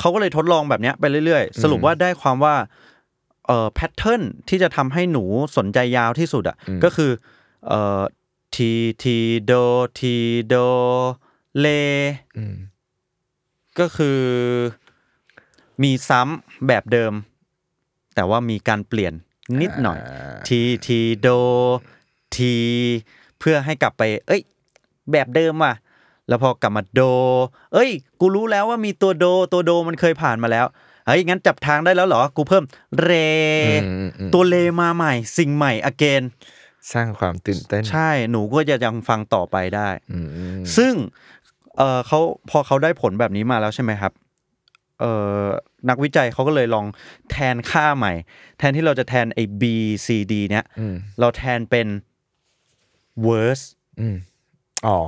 [0.00, 2.54] เขาก็เลยทดลองแบบเนี้ยไปเรื่อยๆ สรุปว่าได้ความว่า
[3.46, 5.24] เอ่อแพทเทิร์นที่จะทำให้หนู
[5.56, 7.10] สนใจยาวที่สุดอะก็คือ
[7.68, 8.00] เอ่อ
[8.56, 9.52] ทีทีโด
[9.98, 10.14] ที
[10.46, 10.54] โด
[11.58, 11.66] เล
[12.36, 12.56] อืม
[13.78, 14.20] ก็คือ
[15.82, 17.12] มีซ้ำแบบเดิม
[18.14, 19.12] แต่ว่ามีการเปลี่ยน
[19.60, 19.98] นิดหน่อย
[20.48, 21.28] ทีทีโด
[22.36, 22.54] ที
[23.38, 24.42] เพื่อให้กลับไป เอ้ย
[25.12, 25.74] แบบเดิมว่ะ
[26.28, 27.00] แล้วพอกลับมาโด
[27.72, 30.66] เอ้ย กูรู้แล้วว่ามีตัวโด ตัวโดมันเคยผ่านมาแล้ว
[31.06, 32.64] เฮ้ยงั้นจับทางได้แล้วเหรอ กูเพิ่ม
[33.00, 33.10] เร
[33.66, 33.72] อื
[34.08, 36.22] มอืมตัวเลมาใหม่ สิ่งใหม่อเกน
[36.92, 40.28] สร้างความตื่นเต้น ใช่หนูก็จะยังฟังต่อไปได้อืม
[40.76, 40.94] ซึ่ง
[41.76, 44.12] เออเขาพอเขาได้ผลแบบนี้มาแล้วใช่ไหมครับ
[45.00, 45.04] เอ
[45.40, 45.42] อ
[45.88, 46.86] นักวิจัยเขาก็เลยลอง
[47.30, 48.12] แทนค่าใหม่
[48.58, 49.62] แทนที่เราจะแทนไอ้ B
[50.06, 51.88] C D เนี้ยอืมเราแทนเป็น
[53.26, 53.64] worse
[54.00, 54.16] อืม
[54.86, 54.98] อ๋อ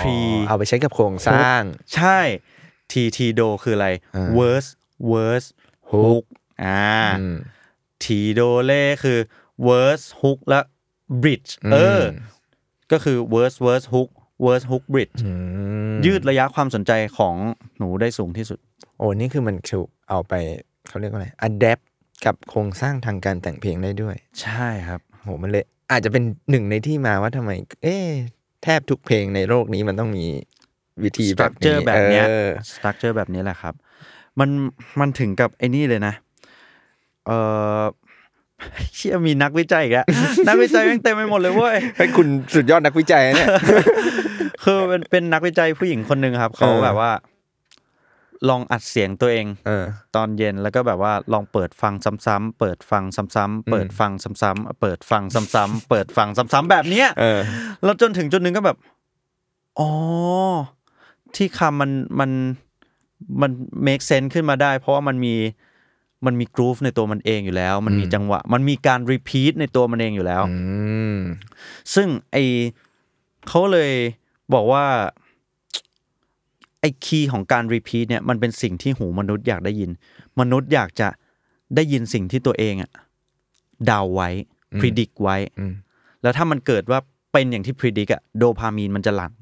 [0.00, 0.16] Pre
[0.48, 1.62] เอาไปใช้กับโครงสร้าง
[1.94, 2.18] ใช่
[2.92, 4.68] T T do คืออะไรอ่า worse
[5.12, 5.48] worse
[5.90, 6.24] Hook hook
[6.64, 6.84] อ่า
[7.20, 7.36] อืม
[8.04, 8.06] T
[8.38, 9.18] do เล่คือ
[9.68, 10.60] worse hook และ
[11.22, 12.02] bridge อืมเออ
[12.92, 14.10] ก็คือ worse worse hook
[14.44, 15.30] worse hook bridge อื
[15.94, 17.34] มยืดระยะความสนใจของ
[17.78, 18.58] หนูได้สูงที่สุด
[18.98, 20.32] โอ้นี่คือมันถูกเอาไป
[20.88, 21.82] เขาเรียกว่าอะไร adapt
[22.26, 27.50] กับโครงสร้างทางการแต่งเพลงได้ด้วย ใช่ครับโหมันเลยอาจจะเป็นหนึ่งในที่มาว่าทำไม
[27.82, 28.08] เอ๊ะ
[28.62, 30.26] แทบทุกเพลงในโลกนี้มันต้องมี
[31.04, 33.74] วิธีแบบนี้ structure แบบเนี้ยออ structure แบบนี้แหละครับ
[34.40, 34.50] มัน
[35.00, 36.14] มันถึงกับไอ้นี่เลยนะ
[37.26, 37.38] เอ่
[37.80, 37.82] อ
[38.96, 40.06] เชี่ยมีนักวิจัยอีกแล้ว
[40.48, 43.48] นักวิจัยแม่งเต็มไปหมดเลยเว้ยให้คุณสุดยอดนักวิจัยนะเนี่ย
[44.64, 47.12] คือเป็นเป็นนักวิจัยผู้หญิงคนหนึ่งครับเขาเออแบบว่า
[48.48, 49.84] ลองอัดเสียงตัวเองเออ
[50.16, 51.94] ตอนเย็นแล้วก็แบบว่าลองเปิดฟัง
[52.26, 57.40] ซ้ำๆเปิดฟังซ้ำๆเปิดฟังซ้ำๆเปิดฟังซ้ำๆเปิดฟังซ้ำๆแบบเนี้ยเออ
[57.84, 58.76] แล้วจนถึงจุดหนึ่งก็แบบ
[59.78, 59.90] อ๋อ
[61.36, 61.90] ที่คำมัน
[62.20, 62.30] มัน
[63.40, 63.50] มัน
[63.86, 65.34] make sense ขึ้นมาได้ เพราะว่ามันมี
[66.26, 70.56] มันมี groove ในตัวมันเองอยู่แล้ว มันมีจังหวะ มันมีการ repeat ในตัวมันเองอยู่แล้วอื
[71.16, 71.18] ม
[71.94, 72.36] ซึ่งไอ
[73.48, 73.92] เขาเลย
[74.54, 74.84] บอกว่า
[76.80, 79.90] ไอคีย์ของการ repeat เนี่ยมันเป็นสิ่งที่หูมนุษย์อยากได้ยิน
[80.40, 81.08] มนุษย์อยากจะ
[81.76, 82.90] ได้ยินสิ่งที่ตัวเองอะ
[83.86, 84.30] เดาไว้
[84.80, 85.72] predict ไว้อืม
[86.22, 86.98] แล้วถ้ามันเกิดว่า
[87.32, 89.32] เป็นอย่างที่ predict อะโดพามีนมันจะหลั่ง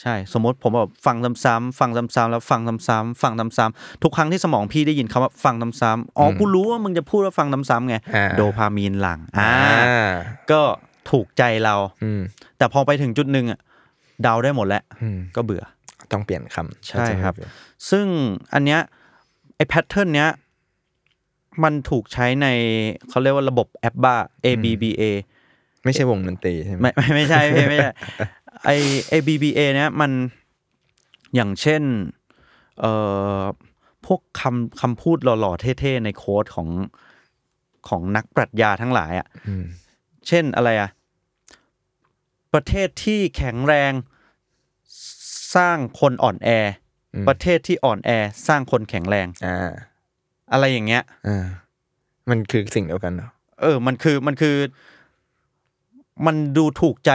[0.00, 9.50] ใช่ สมมติผมแบบฟังซ้ำๆฟังซ้ำๆแล้วฟังซ้ำๆฟังซ้ำๆทุกครั้งที่สมองพี่ได้ยินคำว่าฟังซ้ำๆอ๋อกูรู้ว่ามึงจะพูดว่าฟังซ้ำๆไงอ่าโดพามีนหลั่งอ่า
[9.86, 10.10] อ่า
[10.50, 10.60] ก็
[11.10, 11.74] ถูกใจเรา
[12.04, 12.20] อืม
[12.58, 13.60] แต่พอไปถึงจุดหนึ่งอะ
[14.22, 15.62] เดาได้หมดแล้วอืมก็เบื่อ
[16.12, 17.34] ต้องเปลี่ยนคำใช่ครับ
[17.90, 18.06] ซึ่ง
[18.54, 18.80] อันเนี้ย
[19.56, 20.30] ไอ้แพทเทิร์นเนี้ย
[21.62, 22.46] มันถูกใช้ใน
[23.08, 25.02] เขาเรียกว่าระบบแอปบ้า ABBA
[25.84, 27.40] ไม่ใช่วงดนตรีใช่ไหมไม่ไม่ไม่ใช่
[28.64, 30.12] ไม่ไม่ใช่ไอ ABBA เนี้ยมัน
[31.34, 31.82] อย่างเช่น
[32.80, 32.92] เอ่
[33.40, 33.42] อ
[34.06, 36.68] พวกคำคำพูดหล่อๆ เท่ๆ ในโค้ดของ
[37.88, 39.64] ของนักปรัชญาทั้งหลายอะอืม
[40.28, 40.90] เช่นอะไรอะ
[42.54, 43.92] ประเทศที่แข็งแรง
[45.54, 46.48] สร้างคนอ่อนแอ
[47.14, 48.10] อประเทศที่อ่อนแอ
[48.48, 49.70] สร้างคนแข็งแรงอ่า
[50.52, 51.46] อะไรอย่างเงี้ยอ่า
[52.30, 53.30] มันคือสิ่งเดียวกันเนาะ
[53.60, 54.56] เออ มันคือมันคือ
[56.26, 57.12] มันดูถูกใจ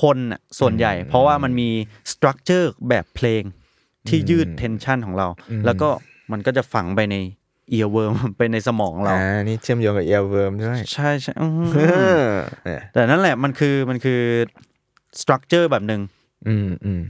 [0.00, 1.68] คนน่ะส่วนใหญ่ เพราะว่ามันมี
[2.12, 3.42] structure แบบเพลง
[4.08, 5.26] ที่ยืด tension ของเรา
[5.64, 5.88] แล้วก็
[6.32, 7.16] มันก็จะฝังไปใน
[7.70, 12.26] earworm ไปในสมองเราอ่านี่เชื่อมโยงกับ earworm ด้วยใช่ใช่อื้อหือเออ
[12.64, 14.20] เนี่ยแต่นั่นแหละมันคือมันคือ
[15.20, 16.00] structure แบบหนึ่ง
[16.48, 17.00] อืมอืม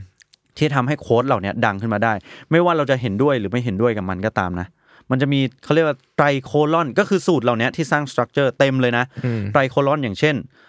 [0.57, 2.13] ที่ทำให้ quote เหล่านี้ดังขึ้นมาได้
[2.51, 4.67] ไม่ว่าเราจะเห็นด้วยหรือไม่เห็นด้วยกับมันก็ตามนะ
[5.11, 10.47] มันจะมีเขาเรียกว่า tricolon ก็คือสูตรเหล่านี้ที่สร้าง structure เต็มเลยนะอืม tricolon อย่างเช่นเอ่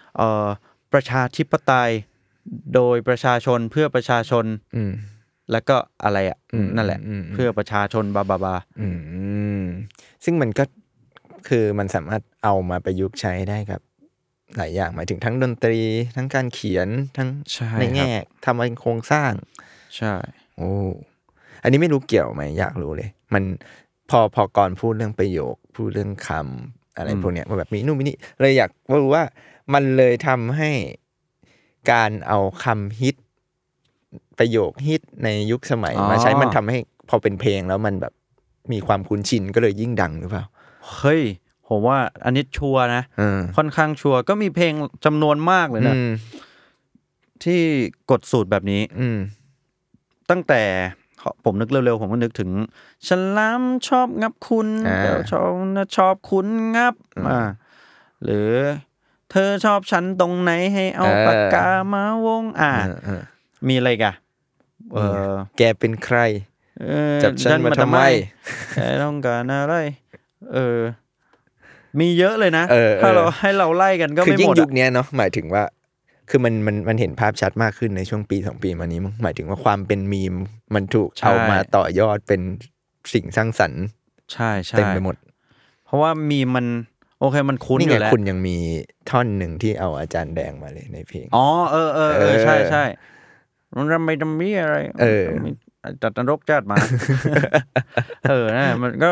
[0.93, 1.91] ประชาธิปไตย
[2.75, 4.45] โดยประชาชนเพื่อประชาชน
[4.75, 4.91] อืม
[5.51, 8.87] แล้วก็อะไรอะอืมนั่นแหละอืมอืมเพื่อประชาชนบาบาบาอื
[9.61, 9.63] ม
[10.23, 10.63] ซึ่งมันก็
[11.47, 13.81] คือมันสามารถเอามาประยุกต์ใช้ได้กับ
[14.57, 15.79] หลายอย่างหมายถึงทั้งดนตรี
[16.15, 16.87] ทั้งการเขียน
[17.17, 18.11] ทั้งใช่ในครับแง่
[18.45, 19.31] ทำเป็นโครงสร้าง
[19.97, 20.13] ใช่
[20.57, 20.71] โอ้
[21.63, 23.43] อันนี้ไม่รู้เกี่ยวไหมอยากรู้เลย มัน
[24.09, 28.69] พอพอก่อนพูดเรื่องประโยค พูดเรื่องคำอะไรพวกเนี้ยว่าแบบมีนู่นมีนี่เลยอยาก
[29.03, 29.23] รู้ว่า
[29.73, 30.71] มันเลยทำให้
[31.91, 33.15] การเอาคำฮิต
[34.39, 38.13] ประโยคฮิตในยุคสมัยมาใช้มันทำให้พอเป็นเพลงแล้วมันแบบ
[38.71, 40.43] มีความคุ้นชินก็เลยยิ่งดังหรือเปล่า
[40.95, 41.21] เฮ้ย
[41.67, 44.73] ผมว่าอันนี้ชัวร์นะเออค่อนข้างชัวร์ก็มีเพลง
[45.05, 46.09] จำนวนมากเลยนะอืม
[47.43, 47.61] ที่
[48.11, 49.17] กดสูตรแบบนี้ อืม
[50.29, 50.61] ตั้งแต่
[51.45, 52.49] ผมนึกเร็วๆ ผมก็นึกถึง
[53.07, 56.93] ฉลามชอบงับคุณอ่าเดี๋ยวชอบนะชอบคุณงับ
[57.27, 57.39] อ่า
[58.23, 58.49] หรือ
[59.31, 63.21] เธอชอบฉันตรงไหนให้เอาปากกามาวง อ่าเออเออ
[63.67, 64.15] มีอะไรอีกอะ
[64.93, 66.19] เออ แกเป็นใคร
[66.81, 68.01] เออจับฉันมาทำไม
[68.75, 69.75] แกต้องการอะไร
[70.53, 70.79] เออ
[71.99, 75.63] มีเยอะเลยนะเออเออถ้าเราให้เราไล่กันก็คือไม่ยิ่หงมดยุอะคเนี้ยเนาะหมายถึงว่า
[76.29, 80.35] คือมันมันมันเห็นภาพชัดมากขึ้นในช่วงปีสองปีมานี้มั้งหมายถึงว่าความเป็นมีม
[80.75, 82.41] มันถูกเอามาต่อยอดเป็น
[83.13, 83.83] สิ่งสร้างสรรค์
[84.33, 85.15] ใช่ใช่เต็มไปหมด
[85.85, 86.65] เพราะว่ามีมัน
[87.21, 88.57] โอเคมันคุ้นอยู่แล้ว นี่ไงคุณยังมี
[89.09, 92.83] ท่อนหนึ่งที่เอาอาจารย์แดงมาเลยในเพลง อ๋อเออเออเอเอออใช่ใช่
[93.75, 95.51] มันทำไมทำมีอะไรเออมี
[96.01, 96.77] จัดนรกจัดมา
[98.29, 99.11] เออนะมันก็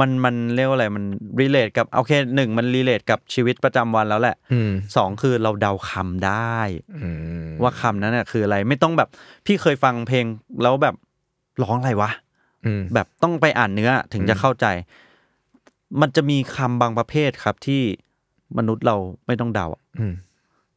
[0.00, 1.04] มันมันเรียกว่าอะไรมัน
[1.40, 6.58] relate กับโอเคหนึ่งมัน relate กับชีวิตประจำวันแล้วแหละอืมสองคือเราเดาคำได้
[7.02, 7.08] อื
[7.44, 9.08] มว่าคำนั้นน่ะคืออะไรไม่ต้องแบบ
[9.46, 10.24] พี่เคยฟังเพลง
[10.62, 10.94] แล้วแบบ
[11.62, 12.10] ร้องอะไรวะ
[12.66, 14.66] อืม แบบต้องไปอ่านเนื้อถึงจะเข้าใจ
[16.00, 17.82] มันจะมีคำบางประเภทครับที่
[18.58, 20.14] มนุษย์เราไม่ต้องเดาอะอืม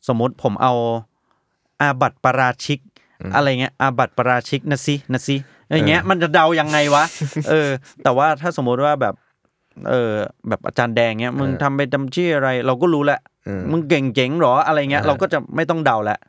[0.07, 0.74] สมมติผมเอา
[1.82, 2.80] อาบัตปาราชิก
[3.36, 5.36] อะไรเงี้ยอาบัตปาราชิกนะสินะสิ
[5.76, 7.03] อย่างเงี้ย มันจะเดายังไงวะ
[7.49, 7.70] เออ
[8.03, 9.16] แต่ว่าถ้าสมมติว่าแบบ
[9.89, 10.12] เออ
[10.47, 16.20] แบบอาจารย์แดงเงี้ย มึงทำไปจำชื่ออะไร เราก็รู้แหละอืมมึงเก่งเจ๋งเหรออะไรเงี้ย เราก็จะไม่ต้องเดาแล้ว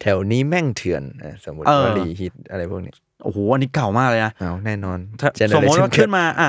[0.00, 6.48] แถวนี้แม่งเถื่อนอะสมมติเออวลีฮิตอะไรพวกเนี้ย โอ้โหอันนี้เก่ามากเลยนะเอาแน่นอนถ้า Generation สมมติว่า Gap ขึ้นมาอะ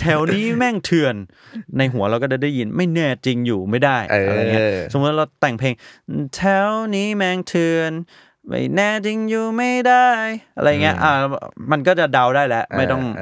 [0.00, 1.14] แถวนี้แม่งเถื่อน
[1.78, 5.74] ในหัวเราก็จะได้ยินไม่แน่จริงอยู่ไม่ได้เออออะไรเงี้ยสมมติเราแต่งเพลง
[6.34, 7.92] แถวนี้แม่งเถื่อน
[8.48, 10.08] ไม่แน่จริงอยู่ไม่ได้
[10.56, 11.10] อะไรเงี้ยอะ
[11.70, 13.20] มันก็จะเดาได้แล้วไม่ต้องเ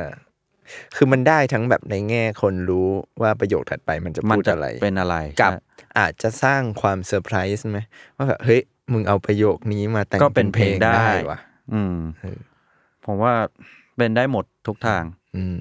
[0.96, 2.88] คือมันได้ทั้งแบบในแง่คนรู้
[3.22, 5.58] ว่าประโยคถัดไปมันจะมันพูดจะอะไรเป็นอะไรกับใช่
[5.98, 7.78] อาจจะสร้างความเซอร์ไพรส์ไหม
[8.16, 8.60] ว่าแบบเฮ้ย
[8.92, 11.38] มึงเอาประโยคนี้มาแต่งก็เป็นเพลงได้ว่ะ
[11.72, 11.96] อืม
[13.04, 13.34] ผมว่า
[13.96, 15.04] เป็นได้หมดทุกทาง
[15.36, 15.58] อืม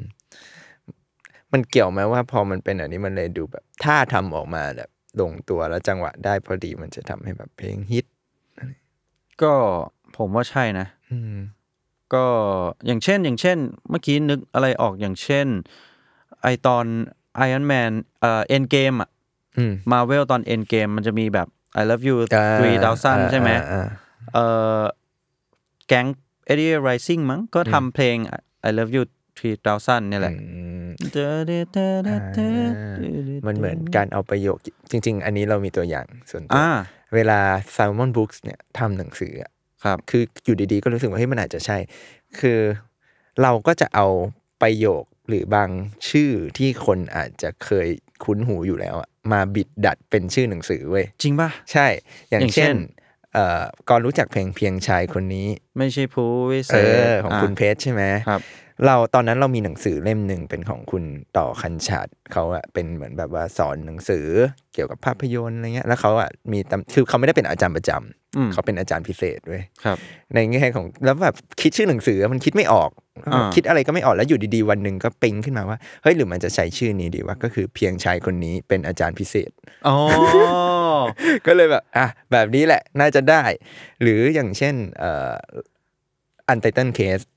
[1.51, 4.89] มันเกี่ยวไหมว่า พอมันเป็นอันนี้มันเลยดูแบบ ถ้าทำออกมาแบบ
[5.21, 8.05] ลงตัวแล้วจังหวะได้พอดีมันจะทำให้แบบเพลงฮิต
[9.41, 9.53] ก็
[10.17, 11.37] ผมว่าใช่นะ อืม
[12.13, 12.25] ก็
[12.85, 13.57] อย่างเช่น อย่างเช่น
[13.89, 15.47] เมื่อกี้นึกอะไรออกอย่างเช่น
[16.41, 16.85] ไอตอน
[17.47, 17.91] Iron Man
[18.21, 19.09] เอ่อ End Game อะ
[19.57, 21.47] อืม Marvel ตอน End Game มันจะมีแบบ
[21.81, 23.87] I Love You อ่า3000 ใช่ไหมอ่า
[24.33, 24.45] เอ่
[24.79, 24.81] อ
[25.91, 26.07] แก๊ง
[26.51, 28.17] Eddie Rising มั้งก็ทำเพลง
[28.69, 29.03] I Love You
[29.65, 30.89] 3000เนี่ยแหละอืม
[33.47, 34.57] มันเหมือนการเอาประโยค
[34.91, 36.67] จริง ๆ อันนี้เรามีตัวอย่างส่วนตัวอ่า
[37.15, 37.39] เวลา
[37.75, 39.51] Salmon Books เนี่ยทำหนังสืออะ
[39.83, 41.77] ครับ คืออยู่ดีๆ ก็รู้สึกว่าเฮ้ยมันอาจจะใช่
[42.39, 42.59] คือ
[43.41, 44.07] เราก็จะเอา
[44.61, 45.69] ประโยคหรือบาง
[46.09, 47.87] ชื่อที่คนอาจจะเคย
[48.23, 51.87] คุ้นหูอยู่แล้วอะมาบิดดัดเป็นชื่อหนังสือเว้ยจริงป่ะ ใช่
[52.29, 53.00] อย่างอย่างเช่เช่นน
[53.33, 58.41] เอ่อก่อนรู้จักเพลงเพียงชายคนนี้ ไม่ใช่ผู้วิเศเอษอของคุณเพชรใช่ไหมครับ
[58.85, 61.03] เราตอนนั้นเรามีหนังสือเล่มหนึ่งเป็นของคุณ
[61.37, 64.25] ต่อคันฉาดเขาอะเป็นเหมือนแบบว่าสอนหนังสือ
[64.73, 69.97] เกี่ยวกับภาพยนตร์อะไรเงี้ยแล้วเขาอะมีตำคือเขาไม่ได้เป็นอาจารย์ประจำอืมเขาเป็นอาจารย์พิเศษเว้ยครับ
[70.33, 72.89] ในแง่ของแล้วแบบคิดชื่อหนังสือมันคิดไม่ออก
[73.33, 79.51] อ่าคิดอะไรก็ไม่ออกแล้วอยู่ดีๆ วันหนึ่งก็ปิ๊งขึ้นมาว่าเฮ้ยหรือมันจะใช้ชื่อนี้ดีว่าก็คือเพียงชายคนนี้เป็นอาจารย์พิเศษ
[79.87, 79.95] อ๋อ
[81.47, 83.43] ก็เลยแบบอะแบบนี้แหละน่าจะได้
[84.01, 85.33] หรืออย่างเช่นเอ่อ
[86.49, 87.30] อันไตเติลเคสอ่า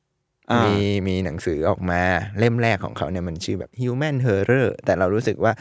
[0.53, 2.01] มีมีมีหนังสือออกมา
[2.39, 5.53] เล่มแรกของเขาเนี่ยมันชื่อแบบ Human Horror แต่เรารู้สึกว่า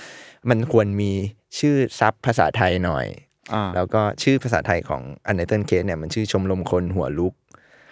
[0.50, 1.12] มันควรมี
[1.60, 3.06] ชื่อซับภาษาไทยหน่อย
[3.54, 7.34] อ่าแล้วก็ชื่อภาษาไทยของอันไตเติลเคสเนี่ยมันชื่อชมรมคนหัวลุก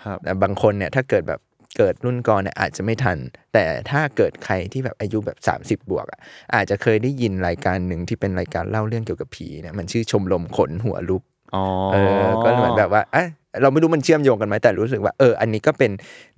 [0.05, 1.41] ครับแต่บางคนเนี่ยถ้าเกิดแบบ
[1.77, 3.17] เกิดรุ่นก่อนเนี่ยอาจจะไม่ทัน
[3.53, 6.19] แต่ถ้าเกิดใครที่แบบอายุแบบ 30 บวกอะ
[6.55, 11.23] อาจจะเคยได้ยินรายการหนึ่งที่เป็นรายการเล่าเรื่องเกี่ยวกับผีเนี่ยมันชื่อชมรมขนหัวลุก
[11.55, 13.27] อ๋อเออก็เหมือนแบบว่าเอะ
[13.61, 15.91] เราไม่รู้มันเชื่อมโยงกันไหมแต่รู้สึกว่าเอออันนี้ก็เป็น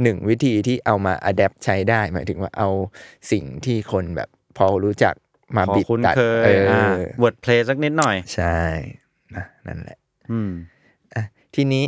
[0.04, 2.70] หนึ่งวิธีที่เอามา adapt ใช้ได้ หมายถึงว่าเอา
[3.32, 5.14] สิ่งที่คนแบบพอรู้จัก
[5.56, 8.60] มาพอบิดคุ้นตัดเคยเอออ่า wordplay สักนิดหน่อย ใช่
[9.36, 9.98] นะนั่นแหละ
[10.32, 10.52] อืม
[11.16, 11.24] อะ
[11.56, 11.86] ทีนี้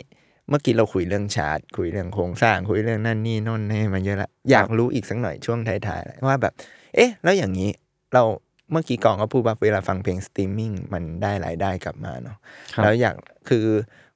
[0.49, 6.53] เมื่อกี้เราคุยเรื่องชาร์ตคุยเรื่องโครงสร้างคุยเรื่องนั่นนี่โน่นนี่มาเยอะละอยากรู้อีกสักหน่อยช่วงท้ายๆแล้วว่าแบบ
[6.95, 7.69] เอ๊ะ แล้วอย่างนี้
[8.13, 8.23] เรา
[8.71, 12.38] เมื่อกี้กองก็พูดว่าเวลาฟังเพลงสตรีมมิ่งมันได้รายได้กลับมาเนาะ
[12.76, 13.15] ครับแล้วอยาก
[13.49, 13.65] คือ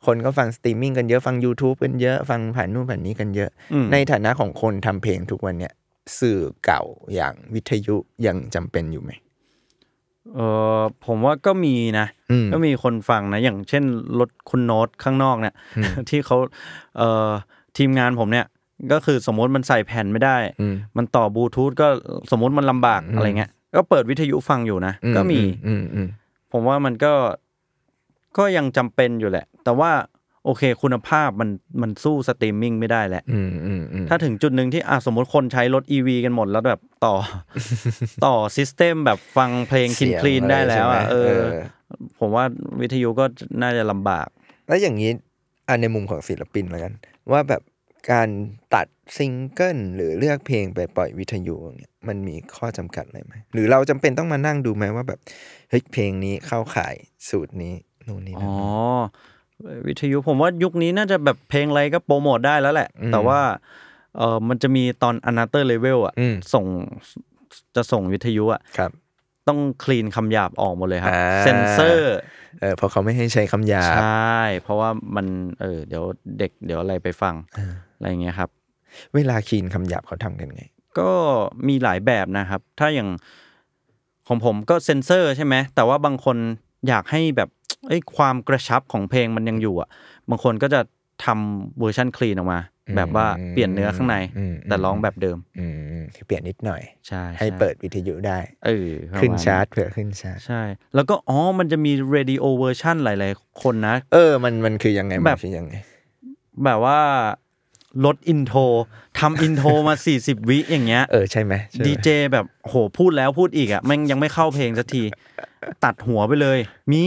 [0.06, 5.74] คนก็ฟังสตรีมมิ่งกันเยอะฟัง YouTube กันเยอะฟังผ่านนู่นผ่านนี้กันเยอะอืมในฐานะของคนทำเพลงทุกวันเนี่ย
[6.20, 6.82] สื่อเก่า
[7.14, 7.96] อย่างวิทยุ
[8.26, 9.12] ยังจำเป็นอยู่ไหม
[10.36, 10.40] เอ
[10.80, 13.84] อผมว่าก็มีนะอืมก็มีคนฟังนะ อย่างเช่น
[14.20, 15.56] รถคุณโน้ตข้างนอกเนี่ย
[16.10, 16.38] ที่เขา
[16.98, 17.30] เอ่อ
[17.78, 18.46] ทีมงานผมเนี่ย
[18.92, 21.88] ก็คือสมมติมันใส่แผ่นไม่ได้อืมมันต่อบลูทูธก็
[22.32, 26.08] สมมติมันลำบากอะไรเงี้ย ก็เปิดวิทยุฟังอยู่นะ ก็มีอืมอืม
[26.52, 27.14] ผมว่ามันก็
[28.38, 29.92] ก็ยังจำเป็นอยู่แหละ แต่ว่า
[30.46, 31.50] โอเค คุณภาพมัน
[31.82, 37.16] มันสู้สตรีมมิ่งไม่ได้แหละอืมอืมอืมถ้าถึงจุดหนึ่งที่อะสมมติคนใช้รถ EV กันหมดแล้วแบบต่อ
[38.26, 41.40] ต่อ system แบบฟังเพลง clean clean ได้แล้วอะเออ
[42.20, 42.46] ผมว่า
[42.82, 43.26] วิทยุก็
[43.62, 44.28] น่าจะลำบาก
[44.68, 45.12] แล้วอย่างนี้
[45.70, 46.94] อันในมุมของศิลปินแล้วกัน
[47.32, 47.62] ว่าแบบ
[48.12, 48.30] การ
[48.74, 55.20] ตัดซิงเกิลหรือเลือกเพลงไปปล่อยวิทยุอย่างเงี้ยมันมีข้อจำกัดอะไรไหมหรือเราจำเป็นต้องมานั่งดูไหมว่าแบบ
[55.70, 56.96] เฮ้ยเพลงนี้เข้าข่าย
[57.30, 57.74] สูตรนี้
[58.10, 58.48] นู่นนี่อ๋นั่อ
[59.78, 63.40] นวิทยุผมว่ายุคนี้น่าจะแบบเพลงอะไรก็โปรโมทได้แล้วแหละอืมแต่ว่า
[64.18, 66.66] เออมันจะมีตอน another level อะอืมส่ง
[67.76, 68.92] จะส่งวิทยุอะครับ
[69.48, 72.16] ต้องคลีนคำหยาบออกหมดเลยครับอ่าเซนเซอร์
[72.62, 75.26] เออเพราะเขาไม่ให้ใช้คำหยาใชบ่เพราะว่ามัน
[75.62, 76.04] เออเดี๋ยว
[76.40, 77.36] เด็กเดี๋ยวอะไรไปฟัง
[77.96, 78.50] อะไรอย่างเงี้ยครับ
[79.16, 80.64] เวลาคีนคำหยาบเขาทำกันไง
[81.00, 81.12] ก็
[81.68, 83.10] มีหลายแบบนะครับ ถ้าอย่าง
[84.28, 86.38] ของผมก็เซนเซอร์ใช่ไหมแต่ว่าบางคน
[86.88, 87.50] อยากให้แบบ
[87.88, 89.90] เอ้ยความกระชับของเพลงมันยังอยู่อะ
[90.30, 90.82] บางคนก็จะ
[91.26, 92.60] ทำ version clean ออกมา
[92.96, 100.62] แบบว่าเปลี่ยนเนื้อข้างในอืมแต่ร้องแบบเดิมอืมอืมคือเปลี่ยนนิดหน่อยใช่ให้ช่เปิดวิทยุได้เออประมณขึ้นชาร์ตเผื่อขึ้นชาร์ตใช่
[100.96, 105.76] แล้วก็อ๋อมันจะมี radio version หลาย ๆ คนนะ เออมันมันคือยังไงแบบมันคือยังไง
[106.66, 107.00] แบบว่า
[108.06, 108.60] ลด intro
[109.20, 115.04] ทำ intro มา 40 วิอย่างเงี้ยเออใช่ไหมใช่ไหมดีเจแบบโหพูดแล้วพูดอีกอะแม่งยังไม่เข้าเพลงสักที
[115.84, 116.60] ตัดหัวไปเลย
[116.92, 117.06] มี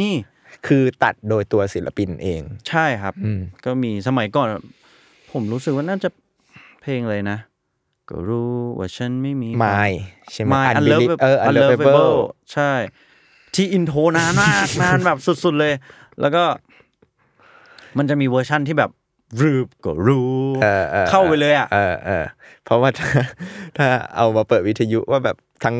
[0.66, 4.48] คือตัดโดยตัวศิลปินเอง ใช่ครับ อืม ก็มีสมัยก่อน
[5.32, 6.08] ผมรู้สึกว่าน่าจะ
[6.82, 7.38] เพลงอะไรนะ
[8.08, 9.84] ก็รู้ว่าฉันไม่มีไม่
[10.32, 12.16] ใช่ไหม Mild Unbelievable Unlovable เออ Unlovable
[12.52, 12.72] ใช่
[13.54, 15.72] ที่ intro นานมาก นานแบบสุด ๆ เลย
[16.20, 16.44] แล้วก็
[17.98, 18.90] มันจะมีเวอร์ชั่นที่แบบ
[19.40, 20.32] รูปก็รู้
[20.62, 22.24] เออออเข้าไปเลยอะ เออเออ
[22.64, 23.08] เพราะว่าถ้า
[23.78, 23.86] ถ้า
[24.16, 25.74] เอามาเปิดวิทยุว่าแบบทั้ง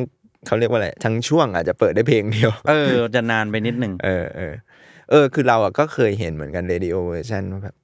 [0.47, 4.55] เขาเรียกว่าอะไรทั้งช่วงอาจจะเปิดได้เพลงเดียว เออ จะนานไปนิดหนึ่ง เออเออ
[5.13, 7.77] เออ คือเราอะก็เคยเห็นเหมือนกัน radio version ว่าแบบ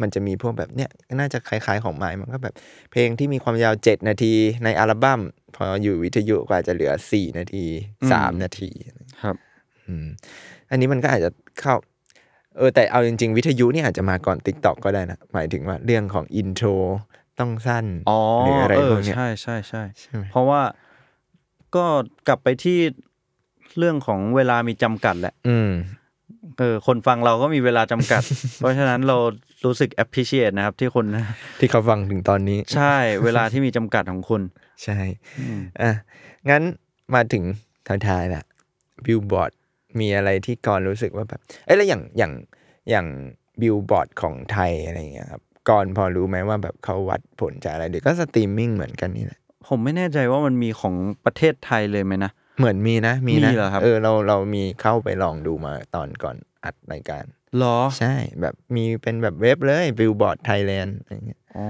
[0.00, 2.54] มันจะมีพวกแบบเนี้ยน่าจะคล้ายๆของไม้มันก็แบบ
[2.90, 4.32] เพลงที่มีความยาวเจ็ดนาที
[4.64, 5.20] ในอัลบั้ม
[5.56, 7.64] พออยู่วิทยุก็อาจจะเหลือสี่นาที
[8.12, 8.70] สามนาที
[9.22, 9.36] ครับ
[9.86, 10.06] อืม
[10.70, 11.74] อันนี้มันก็อาจจะเข้า
[12.56, 16.68] เออ แต่เอาจริง ๆ วิทยุนี่อาจจะมาก่อนติ๊กต็อกก็ได้นะ หมายถึงว่าเรื่องของอินโทร
[17.40, 20.62] ต้องสั้นอ๋อหรืออะไรเอพอวกเนี้ยใช่ใช่ใช่ใช่ไหมเพราะว่า
[21.76, 21.84] ก็
[22.28, 22.78] กลับไปที่
[23.78, 25.70] เรื่องของเวลามีจำกัดแหละ อืม
[26.58, 28.22] เออคนฟังเราก็มีเวลาจำกัด
[28.58, 29.16] เพราะฉะนั้นเรา
[29.64, 31.06] รู้สึก appreciate นะครับ ที่คน
[31.60, 34.42] ที่เขาฟังถึงตอนนี้ ใช่เวลาที่มีจำกัดของคุณ
[34.84, 34.98] ใช่
[35.82, 35.92] อะ
[36.50, 36.62] งั้น
[37.14, 37.44] มาถึง
[37.88, 38.44] ท้ายๆละ
[39.04, 39.52] บิลบอร์ด
[40.00, 42.32] มีอะไรที่ก่อนรู้สึกว่าแบบเอ้ยแล้วอย่างอย่าง
[42.90, 43.06] อย่าง
[43.60, 49.38] บิลบอร์ดของไทยอะไรอย่างเงี้ยครับก่อนพอรู้ไหมว่าแบบเขาวัดผลจากอะไรหรือก็สตรีมมิ่งเหมือนกันนี่แหละ
[49.68, 50.94] ผมไม่แน่ใจว่ามันมีของ
[51.24, 57.24] ประเทศไทยเลยไหมนะ เหมือนมีนะมีนะมีเหรอครับ เออเราเรามีเข้าไปลองดูมาตอนก่อนอัดรายการ
[57.58, 61.66] หรอ ใช่แบบมีเป็นแบบเว็บเลยบิลบอร์ดไทยแลนด์อะไรเงี้ยอ๋อ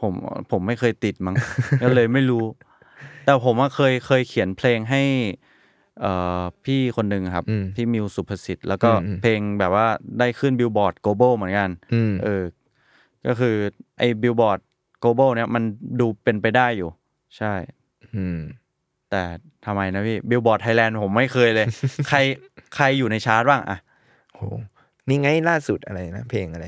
[0.00, 0.12] ผม
[0.50, 1.36] ผมไม่เคยติดมั้ง
[1.82, 2.44] ก็เลยไม่รู้
[3.24, 5.02] แต่ผมว่าเคยเคยเขียนเพลงให้
[6.00, 9.86] เอ่อพี่คนหนึ่งครับอืมพี่มิวศุภศิษฏ์แล้วก็อืมอืมเพลงแบบว่า
[10.18, 12.42] ได้ขึ้น Billboard global เหมือนกันอืมเออ
[13.26, 13.54] ก็คือ
[13.98, 14.58] ไอ้บิลบอร์ด
[15.02, 15.62] global เนี่ยมัน
[16.00, 16.90] ดูเป็นไปได้อยู่
[17.36, 17.52] ใช่
[18.16, 18.38] อืม
[19.10, 19.22] แต่
[19.66, 21.66] ทำไมนะพี่ Billboard Thailand ผมไม่เคยเลย
[22.08, 22.18] ใคร
[22.76, 23.78] ใครอยู่ในชาร์ตบ้างอะ
[24.34, 24.40] โห
[25.08, 26.66] นี่ไงล่าสุดอะไรนะเพลงอะไร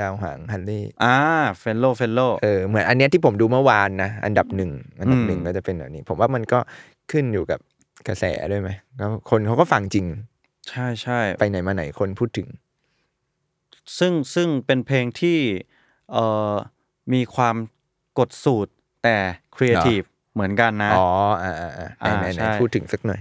[0.00, 1.16] ดาวหางฮัลเลย์อ่า
[1.58, 4.70] fellow fellow เออเหมือนอันเนี้ยที่ผมดูเมื่อวานนะ อันดับหนึ่ง
[5.00, 6.58] อันดับอืมหนึ่งก็จะเป็นแบบนี้ ผมว่ามันก็
[7.10, 7.60] ขึ้นอยู่กับ
[8.08, 10.06] กระแสด้วยไหมแล้วคนเขาก็ฟังจริง
[10.70, 12.48] ใช่ใช่ไปไหนมาไหนคนพูดถึง
[13.98, 15.38] ซึ่งซึ่งเป็นเพลงที่
[16.12, 16.54] เอ่อ
[17.12, 17.56] มีความ
[18.18, 18.72] กดสูตร
[19.04, 19.16] แต่
[19.56, 20.02] ครีเอทีฟ
[20.34, 21.06] เหมือนกันนะ อ๋อ
[21.42, 23.20] อ่าอ่าอ่าไหนอ่าไหนไหนใช่พูดถึงสักหน่อย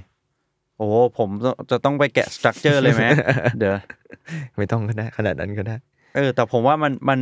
[0.78, 1.30] โอ้โหผม
[1.72, 3.06] จะต้องไปแกะสตรัคเจอร์เลยไหม
[3.58, 3.74] เดี๋ยว
[4.58, 5.76] ไม่ต้องก็ได้ ขนาดนั้นก็ได้
[6.16, 7.20] เออ แต่ผมว่ามันมัน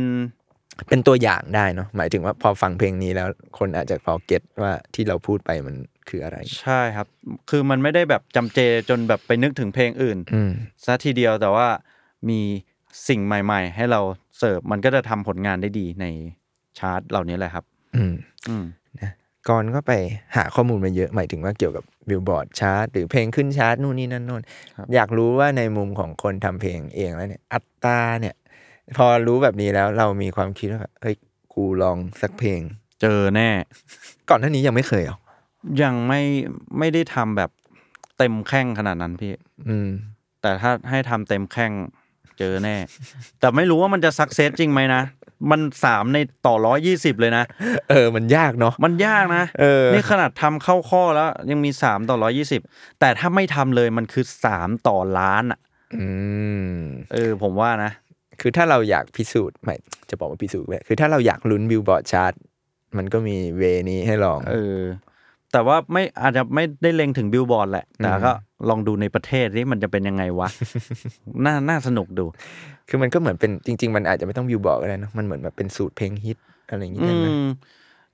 [0.88, 3.28] เป็นตัวอย่างได้เนาะหมายถึงว่าพอฟังเพลงนี้แล้ว
[3.58, 5.74] คนอาจจะพอเก็ตว่าที่เราพูดไปมัน
[6.08, 7.06] คืออะไร ใช่ครับ
[7.50, 10.50] คือมันไม่ได้แบบจำเจจนแบบไปนึกถึงเพลงอื่นอืม
[10.84, 11.66] ซะทีเดียวแต่ว่า
[12.28, 12.40] มี
[13.08, 14.00] สิ่งใหม่ ๆ ให้เรา
[14.38, 16.06] เสิร์ฟมันก็จะทำผลงานได้ดีใน
[16.78, 17.64] ชาร์ตเหล่านี้แหละครับ
[17.96, 18.14] อืม
[18.48, 18.64] อืม
[19.50, 19.92] ก่อนก็ไป
[20.36, 24.42] หาข้อมูลมาเยอะหมายถึงว่าเกี่ยวกับบิลบอร์ดชาร์ตหรือเพลงขึ้นชาร์ตนู่นนี่นั่นโน่น
[24.76, 28.34] ครับอยากรู้ว่าในมุมของคนทำเพลงเองแล้วเนี่ยอัตราเนี่ย
[28.96, 31.16] พอรู้แบบนี้แล้วเรามีความคิดว่าแบบเฮ้ย
[31.54, 32.60] กูลองสักเพลง
[33.00, 33.48] เจอแน่
[34.28, 35.18] ก่อนหน้านี้ยังไม่เคยเหรอ
[35.82, 36.20] ยังไม่
[36.78, 37.50] ไม่ได้ทำแบบ
[38.18, 39.32] เต็มแข้งขนาดนั้นพี่
[39.68, 39.88] อืม
[40.42, 41.72] แต่ถ้าให้ทำเต็มแข้ง
[42.38, 42.76] เจอแน่
[43.40, 45.02] แต่ไม่รู้ว่ามันจะ success จริงไหมนะ
[45.50, 47.44] มันสามในต่อร้อยยี่สิบเลยนะ
[47.90, 52.60] เออมันยากเนาะมันยากนะเออนี่ขนาดทำเข้าข้อแล้วยังมีสามต่อร้อยยี่สิบ
[53.00, 55.60] แต่ถ้าไม่ทำเลยมันคือสามต่อล้านอะ
[55.96, 56.06] อื
[56.72, 56.76] ม
[57.12, 57.92] เออผมว่านะ
[58.40, 59.76] คือถ้าเราอยากพิสูจน์ไม่
[60.10, 62.32] จะบอกว่าพิสูจน์ไปคือถ้าเราอยากลุ้น Billboard chart
[62.96, 64.80] มันก็มี way นี้ให้ลอง เออ
[65.52, 68.32] แต่ว่าไม่อาจจะไม่ได้เล็งถึงบิลบอร์ดแหละแต่ก็
[68.68, 70.48] ลองดูในประเทศนี่มันจะเป็นยังไงวะ
[71.44, 72.24] น่าน่าสนุกดู
[72.88, 76.38] คือมันก็เหมือนเป็นจริง ๆ มันอาจจะไม่ต้องบิลบอร์ดก็ได้เนอะมันเหมือนแบบเป็นสูตรเพลงฮิต
[76.70, 77.46] อะไรอย่างงี้อืมได้ไหม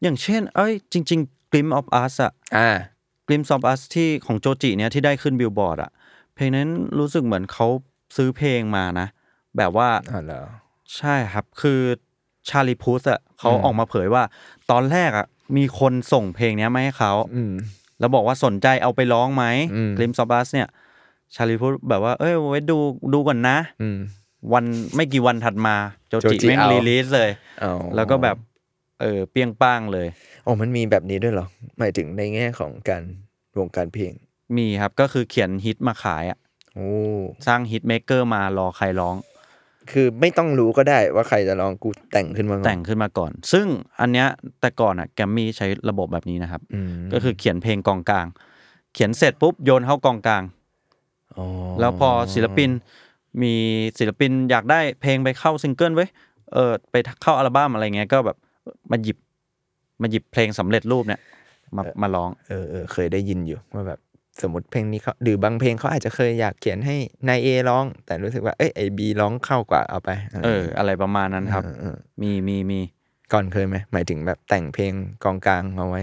[0.03, 2.71] อย่างเช่น เอ้ย จริง ๆ Glimpse of Us อะอ่า
[3.29, 5.91] Glimpse of Us ที่ของโจจิเนี่ยที่ได้ขึ้นบิลบอร์ดอะ
[6.35, 6.69] เพลงนั้น
[6.99, 7.67] รู้สึกเหมือนเขา
[8.17, 9.07] ซื้อเพลงมานะ
[9.57, 10.43] แบบว่าอ๋อเหรอ
[10.97, 11.81] ใช่ครับคือ
[12.49, 14.23] Charlie Puth อะเขาออกมาเผยว่า
[14.71, 15.27] ตอนแรกอะ
[15.57, 17.53] มีคนส่งเพลงเนี้ยมาให้เขาอืม
[17.99, 19.45] แล้วบอกว่าสนใจเอาไปร้องไหม
[19.75, 20.69] อืม Glimpse of Us เนี่ย
[21.35, 22.77] Charlie Puth แบบว่า เอ้ยไว้ดู
[23.13, 23.99] ดูก่อนนะอืม
[24.53, 24.65] วัน
[24.97, 25.77] ไม่กี่วันถัดมา
[26.09, 27.31] โจโจจิจิแม่งเอา release เลย
[27.65, 28.37] อ๋อแล้วก็แบบ
[29.01, 30.07] เออเปรี้ยงป้างเลย
[30.45, 31.47] โอ้มันมีแบบนี้ด้วยเหรอ
[31.79, 33.03] หมายถึงในแง่ของการ
[33.59, 34.13] วงการเพลง
[34.57, 36.39] มีครับก็คือเขียนฮิตมาขายอะ
[36.75, 36.91] โอ้
[37.47, 39.17] สร้าง hit maker มารอใครร้อง
[39.93, 43.67] คือไม่ต้องรู้ก็ได้ว่าใครจะร้องกูแต่งขึ้นมาก่อนแต่งขึ้นมาก่อน ซึ่ง
[44.01, 44.27] อันเนี้ย
[44.61, 48.27] แต่ก่อนอะแกมมี่ใช้ระบบแบบนี้นะครับอืมก็คือเขียนเพลงกองกลาง
[48.95, 50.43] เขียนเสร็จปุ๊บโยนเข้ากองกลาง
[51.37, 51.45] อ๋อ
[51.81, 52.71] แล้วพอศิลปิน
[53.43, 53.55] มี
[53.99, 56.09] ศิลปินอยากได้เพลงไปเข้าซิงเกิลไว้ย
[56.53, 58.37] เออไปเข้าอัลบั้มอะไรเงี้ยก็แบบ
[58.91, 59.19] มาหยิบ
[60.03, 61.21] มาหยิบเพลงสำเร็จรูปเนี่ย
[61.77, 63.99] มามาร้องเออเออเคยได้ยินอยู่ว่าแบบ
[64.43, 66.97] สมมติเพลงนี้เขาหรือบางเพลงเขาอาจจะเคยอยากเขียนให้
[67.29, 72.81] นายเอร้อง แต่รู้สึกว่าเอ้ยไอบีร้องเข้ากว่าเอาไปะไรเออ อะไรประมาณนั้นครับเออเออมีมีมี
[73.33, 74.93] ก่อนเคยไหมหมายถึงแบบแต่งเพลง
[75.25, 76.03] กองกลางเอาไว้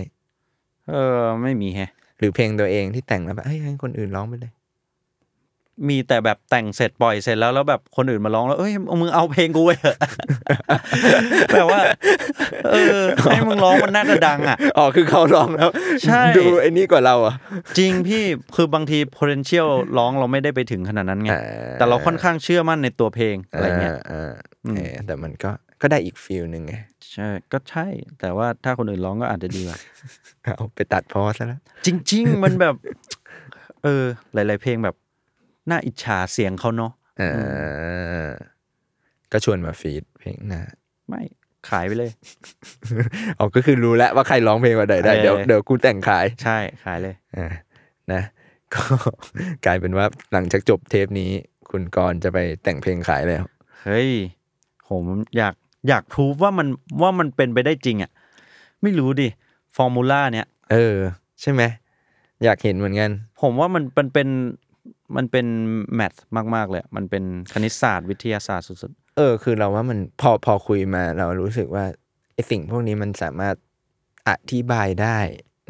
[0.89, 4.51] เออ ไม่มีแฮะ หรือเพลงตัวเองที่แต่งแล้วแบบเฮ้ยให้คนอื่นร้องไปเลย
[5.89, 9.97] มีแต่แบบแต่งเสร็จปล่อยเสร็จแล้วแล้วแบบคนอื่นมาร้องแล้วเอ้ยมึงเอาเพลงกูไปเถอะ
[11.53, 11.82] แบบว่า
[12.71, 13.01] เออ
[13.32, 15.69] ให้มึงร้องมันน่าจะดังอะอ๋อคือเขาร้องแล้ว
[16.05, 17.36] ใช่ดูไอ้นี่กว่าเราอะ
[17.78, 18.24] จริงพี่
[18.55, 21.41] คือบางที potential ร้องเราไม่ได้ไปถึงขนาดนั้นไงอ่า
[21.80, 24.34] แต่เราค่อนข้างเชื่อมั่นในตัวเพลงอะไรเงี้ยอ่า
[24.76, 25.51] เออแต่มันก็
[25.82, 26.74] ก็ได้อีกฟิลหนึ่งไง
[27.13, 27.86] ใช่ก็ใช่
[28.19, 29.78] แต่ว่าถ้าคนอื่นร้องก็อาจจะดีกว่า
[30.57, 32.76] เอาไปตัดพอซะแล้วจริง ๆ มันแบบ
[33.84, 34.03] เออ
[34.34, 34.95] หลาย ๆ เพลงแบบ
[35.70, 36.91] น่าอิจฉาเสียงเขาเนาะ
[37.22, 38.30] อ่า
[39.32, 40.61] ก็ชวนมาฟีดเพลงหน้า
[41.07, 41.22] ไม่
[41.70, 42.11] ขายไปเลย
[43.39, 47.47] อ๋อก็คือรู้แล้วว่าใครร้องเพลงว่าใดได้เออเดี๋ยวเดี๋ยวกูแต่งขาย ใช่ขายเลยอ่า
[48.14, 48.22] นะ
[48.74, 48.82] ก็
[49.66, 51.32] กลายเป็นว่าหลังจากจบเทปนี้
[51.72, 53.43] คุณกรณ์จะไปแต่งเพลงขายแล้ว
[53.84, 54.09] เฮ้ย
[54.89, 55.03] ผม
[55.38, 55.53] อยาก
[55.89, 56.68] อยากพูว่ามัน
[57.01, 58.11] ว่ามันเป็นไปได้จริงอะ่ะ
[58.82, 59.28] ไม่รู้ดิ
[59.76, 60.97] ฟอร์มูล่าเนี่ย เออ
[61.41, 61.61] ใช่ไหม
[62.43, 63.11] อยากเห็นเหมือนกัน
[63.41, 64.28] ผมว่ามันมันเป็น
[65.18, 65.47] มันเป็น
[65.95, 66.14] แมท
[66.55, 71.86] มาก ๆ เลยอะมันเป็นคณิตศาสตร์วิทยาศาสตร์สุดเออ คือเราว่ามันพอพอคุยมาเรารู้สึกว่า
[72.34, 73.55] ไอสิ่งพวกนี้มันสามารถ
[74.30, 75.18] อธิบายได้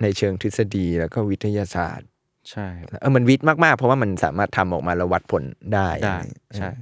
[0.02, 2.68] ในเชิงทฤษฎีแล้วก็วิทยาศาสตร์ๆใช่
[3.02, 6.76] เออมันวิทย์มากๆ เพราะว่ามันสามารถทำออกมาแล้ววัดผลได้ได้อะไรอย่างเงี้ยใช่เอ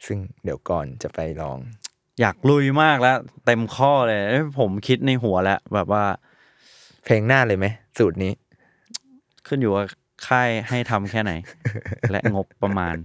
[0.00, 1.58] อซึ่งเดี๋ยวก่อนจะไปลอง
[2.20, 6.04] อยากลุยมากแล้ว เต็มข้อเลยเอ้ยผมคิดในหัวแล้วแบบว่า
[7.04, 7.66] เพลงหน้าเลยไหม
[7.98, 8.32] สูตรนี้
[9.46, 9.84] ขึ้นอยู่ว่า
[10.28, 11.32] ค่ายให้ทำแค่ไหน
[12.10, 12.96] และงบประมาณ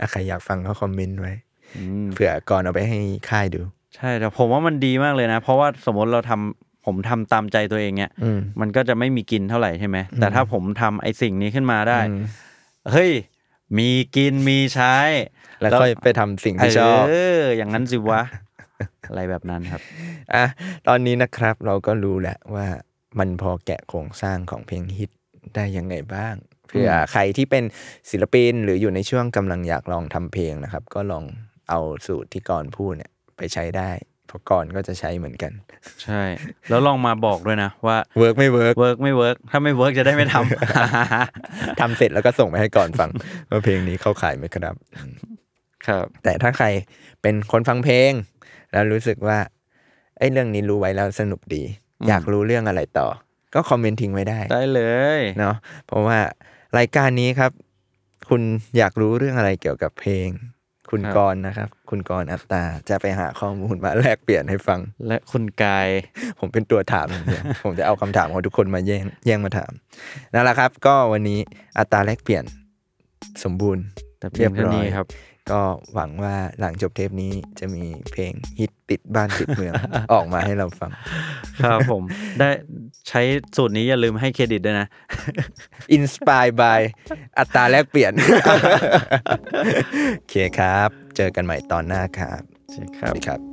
[0.00, 1.32] อะใครอยากฟังก็คอมเมนต์ไว้
[1.76, 3.00] อืมเผื่อก่อนเอาไปให้
[3.30, 3.60] ค่ายดู
[3.96, 12.24] ใช่แต่ผมว่ามันดีมากเลยนะ เพราะว่าสมมติเราทำผมทำตามใจตัวเองเนี่ยอืมมันก็จะไม่มีกินเท่าไหร่ใช่ไหมแต่ถ้าผมทำไอ้สิ่งนี้ขึ้นมาได้อืม
[12.92, 13.12] เฮ้ย
[13.78, 14.96] มีกินมีใช้
[15.60, 18.22] แล้วค่อยไปทำสิ่งที่ชอบเอออย่างนั้นสิวะ
[19.08, 19.82] อะไรแบบนั้นครับ
[20.34, 20.44] อะ
[20.88, 22.66] ตอนนี้นะครับเราก็รู้แหละว่า
[23.18, 25.10] มันพอแกะโครงสร้างของเพลงฮิต
[25.54, 26.34] ได้ยังไงบ้าง
[26.72, 27.64] เพื่อใครที่เป็น
[28.10, 31.24] ศิลปินหรืออยู่ในช่วงกำลังอยากลองทำเพลงนะครับ ก็ลอง
[31.70, 33.90] เอาสูตรที่ก่อนพูดเนี่ยไปใช้ได้
[34.26, 35.52] เพราะก่อนก็จะใช้เหมือนกัน
[36.04, 36.22] ใช่
[36.68, 43.10] แล้วลองมาบอกด้วยนะว่า work ไม่ work work ไม่ work ถ้าไม่ work จะได้ไม่ทำทำเสร็จแล้วก็ส่งไปให้ก่อนฟัง
[43.50, 44.74] ว่าเพลงนี้เข้าข่ายไหมครับ
[45.86, 46.66] ครับ แต่ถ้าใคร
[47.22, 48.12] เป็นคนฟังเพลง
[48.72, 49.38] แล้วรู้สึกว่า
[50.18, 51.62] เอ้ยเรื่องนี้รู้ไว้แล้วสนุกดี
[52.08, 53.08] อยากรู้เรื่องอะไรต่อ
[53.54, 54.82] ก็คอมเมนต์ทิ้งไว้ได้ ได้เล
[55.18, 55.56] ยเนาะ
[55.86, 56.18] เพราะว่า
[56.78, 57.52] รายการนี้ครับ
[58.28, 58.42] คุณ
[58.76, 60.28] อยากรู้เรื่องอะไรเกี่ยวกับเพลง
[60.90, 65.88] คุณกรณ์นะครับ คุณกรณ์อัตตาจะไปหาข้อมูลมาแลกเปลี่ยนให้ฟัง และคุณกาย
[66.38, 69.72] ผมเป็นตัวถามอย่างเดียวผมจะเอาคำถามของทุกคนมาแย่งแย่งมาถาม
[70.34, 71.38] นั่นแหละครับ ก็วันนี้
[71.78, 72.44] อัตราแลกเปลี่ยน
[73.44, 73.84] สมบูรณ์
[74.18, 75.06] แต่เพียงเท่านี้ครับ
[75.50, 75.60] ก็
[75.94, 79.74] หวังว่าหลังจบเทปนี้จะมีเพลงฮิตติดบ้านติดเมือง
[80.12, 80.90] ออกมาให้เราฟัง
[81.64, 82.02] ครับผม
[82.38, 82.48] ได้
[83.08, 83.20] ใช้
[83.56, 84.86] สูตรนี้อย่าลืมให้เครดิตด้วยนะ
[85.92, 88.12] inspired by AUTTA แลกเปลี่ยน
[90.16, 93.51] โอเคครับ เจอกันใหม่ตอนหน้าครับ ใช่ครับวัสดีครับ